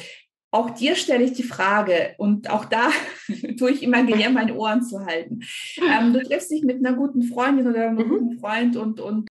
auch 0.50 0.70
dir 0.70 0.94
stelle 0.94 1.25
ich 1.25 1.32
die 1.32 1.42
Frage 1.42 2.14
und 2.18 2.50
auch 2.50 2.66
da 2.66 2.90
tue 3.58 3.70
ich 3.70 3.82
immer 3.82 4.04
gerne 4.04 4.35
meine 4.35 4.54
Ohren 4.54 4.82
zu 4.82 5.04
halten. 5.04 5.40
Ähm, 5.78 6.12
du 6.12 6.23
triffst 6.23 6.50
dich 6.50 6.62
mit 6.62 6.84
einer 6.84 6.97
guten 6.97 7.23
Freundin 7.23 7.67
oder 7.67 7.88
einem 7.88 8.06
mhm. 8.06 8.08
guten 8.08 8.38
Freund 8.38 8.76
und, 8.76 9.00
und 9.00 9.28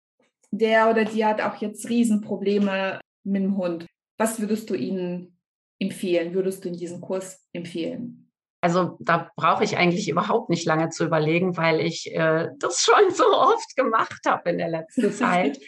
der 0.51 0.89
oder 0.89 1.05
die 1.05 1.23
hat 1.23 1.41
auch 1.41 1.55
jetzt 1.61 1.89
Riesenprobleme 1.89 2.99
mit 3.23 3.43
dem 3.43 3.57
Hund. 3.57 3.85
Was 4.17 4.39
würdest 4.39 4.69
du 4.69 4.75
ihnen 4.75 5.34
empfehlen, 5.79 6.33
würdest 6.33 6.63
du 6.63 6.69
in 6.69 6.77
diesem 6.77 7.01
Kurs 7.01 7.45
empfehlen? 7.53 8.31
Also 8.61 8.97
da 8.99 9.29
brauche 9.35 9.63
ich 9.63 9.77
eigentlich 9.77 10.09
überhaupt 10.09 10.49
nicht 10.49 10.65
lange 10.65 10.89
zu 10.89 11.05
überlegen, 11.05 11.55
weil 11.55 11.81
ich 11.81 12.11
äh, 12.13 12.49
das 12.57 12.79
schon 12.79 13.11
so 13.11 13.25
oft 13.25 13.75
gemacht 13.75 14.21
habe 14.25 14.49
in 14.49 14.57
der 14.57 14.69
letzten 14.69 15.11
Zeit, 15.13 15.59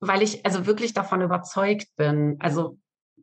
weil 0.00 0.22
ich 0.22 0.44
also 0.44 0.66
wirklich 0.66 0.92
davon 0.92 1.22
überzeugt 1.22 1.86
bin. 1.96 2.36
Also 2.40 2.76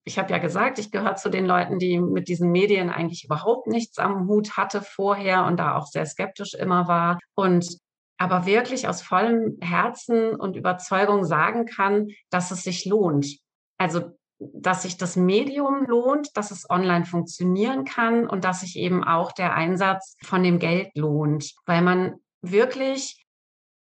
ich 0.03 0.17
habe 0.17 0.31
ja 0.31 0.39
gesagt, 0.39 0.79
ich 0.79 0.91
gehöre 0.91 1.15
zu 1.15 1.29
den 1.29 1.45
Leuten, 1.45 1.77
die 1.77 1.99
mit 1.99 2.27
diesen 2.27 2.51
Medien 2.51 2.89
eigentlich 2.89 3.25
überhaupt 3.25 3.67
nichts 3.67 3.99
am 3.99 4.27
Hut 4.27 4.57
hatte 4.57 4.81
vorher 4.81 5.45
und 5.45 5.57
da 5.57 5.75
auch 5.75 5.85
sehr 5.85 6.05
skeptisch 6.05 6.55
immer 6.55 6.87
war. 6.87 7.19
Und 7.35 7.77
aber 8.17 8.45
wirklich 8.45 8.87
aus 8.87 9.01
vollem 9.01 9.57
Herzen 9.61 10.35
und 10.35 10.55
Überzeugung 10.55 11.23
sagen 11.25 11.65
kann, 11.65 12.07
dass 12.29 12.51
es 12.51 12.63
sich 12.63 12.85
lohnt. 12.85 13.37
Also 13.79 14.11
dass 14.53 14.81
sich 14.83 14.97
das 14.97 15.15
Medium 15.15 15.85
lohnt, 15.85 16.35
dass 16.35 16.51
es 16.51 16.69
online 16.69 17.05
funktionieren 17.05 17.85
kann 17.85 18.27
und 18.27 18.43
dass 18.43 18.61
sich 18.61 18.75
eben 18.75 19.03
auch 19.03 19.31
der 19.31 19.53
Einsatz 19.53 20.15
von 20.23 20.41
dem 20.41 20.57
Geld 20.57 20.89
lohnt, 20.95 21.53
weil 21.65 21.81
man 21.81 22.15
wirklich 22.41 23.23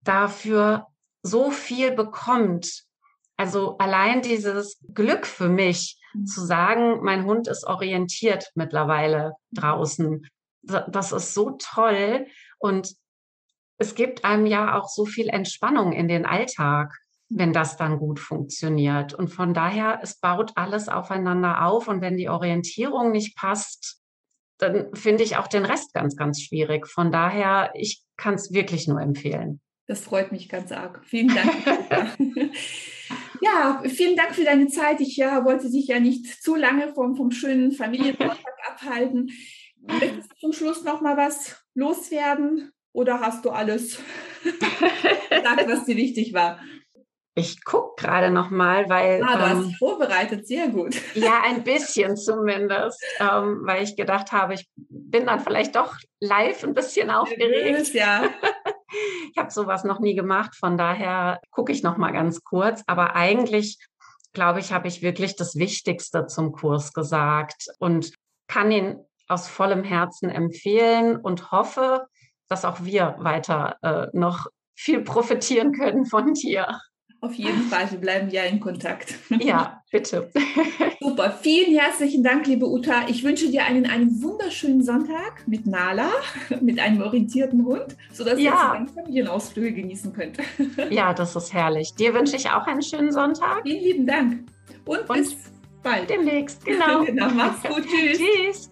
dafür 0.02 0.88
so 1.22 1.52
viel 1.52 1.92
bekommt. 1.92 2.84
Also 3.38 3.78
allein 3.78 4.22
dieses 4.22 4.80
Glück 4.94 5.26
für 5.26 5.48
mich 5.48 5.98
mhm. 6.14 6.26
zu 6.26 6.46
sagen, 6.46 7.04
mein 7.04 7.26
Hund 7.26 7.48
ist 7.48 7.66
orientiert 7.66 8.52
mittlerweile 8.56 9.34
draußen. 9.52 10.28
Das 10.62 11.14
ist 11.14 11.34
so 11.34 11.58
toll 11.58 12.28
und 12.58 12.94
es 13.78 13.96
gibt 13.96 14.26
einem 14.26 14.46
ja 14.46 14.78
auch 14.78 14.90
so 14.90 15.06
viel 15.06 15.30
Entspannung 15.30 15.94
in 15.94 16.10
den 16.10 16.26
Alltag 16.26 16.94
wenn 17.30 17.54
das 17.54 17.78
dann 17.78 18.00
gut 18.00 18.20
funktioniert. 18.20 19.14
Und 19.14 19.30
von 19.30 19.54
daher, 19.54 20.00
es 20.02 20.20
baut 20.20 20.52
alles 20.56 20.90
aufeinander 20.90 21.66
auf. 21.66 21.88
Und 21.88 22.02
wenn 22.02 22.18
die 22.18 22.30
Orientierung 22.30 23.12
nicht 23.12 23.38
passt, 23.38 24.02
dann 24.58 24.94
finde 24.94 25.24
ich 25.24 25.38
auch 25.38 25.48
den 25.48 25.64
Rest 25.64 25.94
ganz, 25.94 26.16
ganz 26.16 26.42
schwierig. 26.42 26.88
Von 26.88 27.12
daher, 27.12 27.72
ich 27.76 28.02
kann 28.18 28.34
es 28.34 28.52
wirklich 28.52 28.88
nur 28.88 29.00
empfehlen. 29.00 29.62
Das 29.86 30.02
freut 30.02 30.32
mich 30.32 30.50
ganz 30.50 30.72
arg. 30.72 31.02
Vielen 31.06 31.34
Dank. 31.34 31.52
ja, 33.42 33.82
vielen 33.86 34.16
Dank 34.16 34.36
für 34.36 34.44
deine 34.44 34.68
Zeit. 34.68 35.00
Ich 35.00 35.16
ja, 35.16 35.46
wollte 35.46 35.70
dich 35.70 35.88
ja 35.88 36.00
nicht 36.00 36.44
zu 36.44 36.56
lange 36.56 36.94
vom, 36.94 37.16
vom 37.16 37.32
schönen 37.32 37.72
Familienvortrag 37.72 38.56
abhalten. 38.70 39.32
Möchtest 39.82 40.32
du 40.32 40.36
zum 40.40 40.54
Schluss 40.54 40.84
noch 40.84 41.02
mal 41.02 41.16
was 41.16 41.64
loswerden? 41.74 42.72
Oder 42.92 43.22
hast 43.22 43.46
du 43.46 43.52
alles 43.52 44.00
gesagt, 44.44 45.68
was 45.68 45.86
dir 45.86 45.96
wichtig 45.96 46.34
war? 46.34 46.60
Ich 47.36 47.64
gucke 47.64 48.02
gerade 48.02 48.32
noch 48.32 48.50
mal, 48.50 48.90
weil. 48.90 49.24
Ah, 49.24 49.38
du 49.38 49.44
ähm, 49.44 49.68
hast 49.68 49.78
vorbereitet, 49.78 50.48
sehr 50.48 50.68
gut. 50.70 50.96
Ja, 51.16 51.42
ein 51.46 51.64
bisschen 51.64 52.18
zumindest, 52.18 53.02
ähm, 53.20 53.62
weil 53.64 53.84
ich 53.84 53.96
gedacht 53.96 54.32
habe, 54.32 54.56
ich 54.56 54.68
bin 54.76 55.26
dann 55.26 55.40
vielleicht 55.40 55.76
doch 55.76 55.96
live 56.20 56.64
ein 56.64 56.74
bisschen 56.74 57.10
aufgeregt. 57.10 57.94
Ja. 57.94 58.24
ich 59.32 59.38
habe 59.38 59.52
sowas 59.52 59.84
noch 59.84 60.00
nie 60.00 60.16
gemacht, 60.16 60.56
von 60.56 60.78
daher 60.78 61.40
gucke 61.52 61.72
ich 61.72 61.84
noch 61.84 61.98
mal 61.98 62.12
ganz 62.12 62.44
kurz. 62.44 62.84
Aber 62.88 63.16
eigentlich, 63.16 63.78
glaube 64.34 64.60
ich, 64.60 64.74
habe 64.74 64.88
ich 64.88 65.02
wirklich 65.02 65.36
das 65.36 65.56
Wichtigste 65.56 66.28
zum 66.28 66.52
Kurs 66.52 66.94
gesagt 66.94 67.68
und 67.80 68.14
kann 68.48 68.72
ihn 68.72 69.00
aus 69.28 69.48
vollem 69.48 69.84
Herzen 69.84 70.30
empfehlen 70.30 71.16
und 71.18 71.52
hoffe, 71.52 72.08
dass 72.48 72.66
auch 72.66 72.84
wir 72.84 73.16
weiter 73.20 73.78
äh, 73.84 74.08
noch 74.14 74.48
viel 74.76 75.02
profitieren 75.02 75.72
können 75.72 76.06
von 76.06 76.34
dir. 76.34 76.80
Auf 77.22 77.34
jeden 77.34 77.64
Fall, 77.64 77.92
wir 77.92 77.98
bleiben 77.98 78.30
ja 78.30 78.44
in 78.44 78.62
Kontakt. 78.62 79.16
Ja, 79.42 79.84
bitte. 79.92 80.32
Super, 81.02 81.38
vielen 81.42 81.78
herzlichen 81.78 82.24
Dank, 82.24 82.48
liebe 82.48 82.66
Uta. 82.66 83.10
Ich 83.10 83.24
wünsche 83.26 83.50
dir 83.50 83.66
einen, 83.66 83.86
einen 83.86 84.24
wunderschönen 84.24 84.82
Sonntag 84.82 85.46
mit 85.46 85.68
Nala, 85.68 86.10
mit 86.62 86.80
einem 86.80 87.02
orientierten 87.02 87.66
Hund, 87.66 87.98
sodass 88.14 88.40
ja. 88.40 88.74
ihr 88.80 88.88
Familienausflüge 88.88 89.74
genießen 89.74 90.14
könnt. 90.14 90.38
Ja, 90.90 91.14
das 91.14 91.36
ist 91.36 91.54
herrlich. 91.54 91.94
Dir 91.96 92.14
wünsche 92.14 92.38
ich 92.38 92.50
auch 92.50 92.66
einen 92.68 92.82
schönen 92.82 93.12
Sonntag. 93.12 93.64
Vielen 93.64 93.84
lieben 93.84 94.08
Dank. 94.08 94.46
Und, 94.86 95.10
Und 95.10 95.18
bis 95.18 95.36
bald. 95.84 96.10
Demnächst, 96.10 96.66
genau. 96.66 97.04
genau. 97.04 97.30
Mach's 97.32 97.64
gut. 97.64 97.86
Tschüss. 97.86 98.18
Tschüss. 98.18 98.72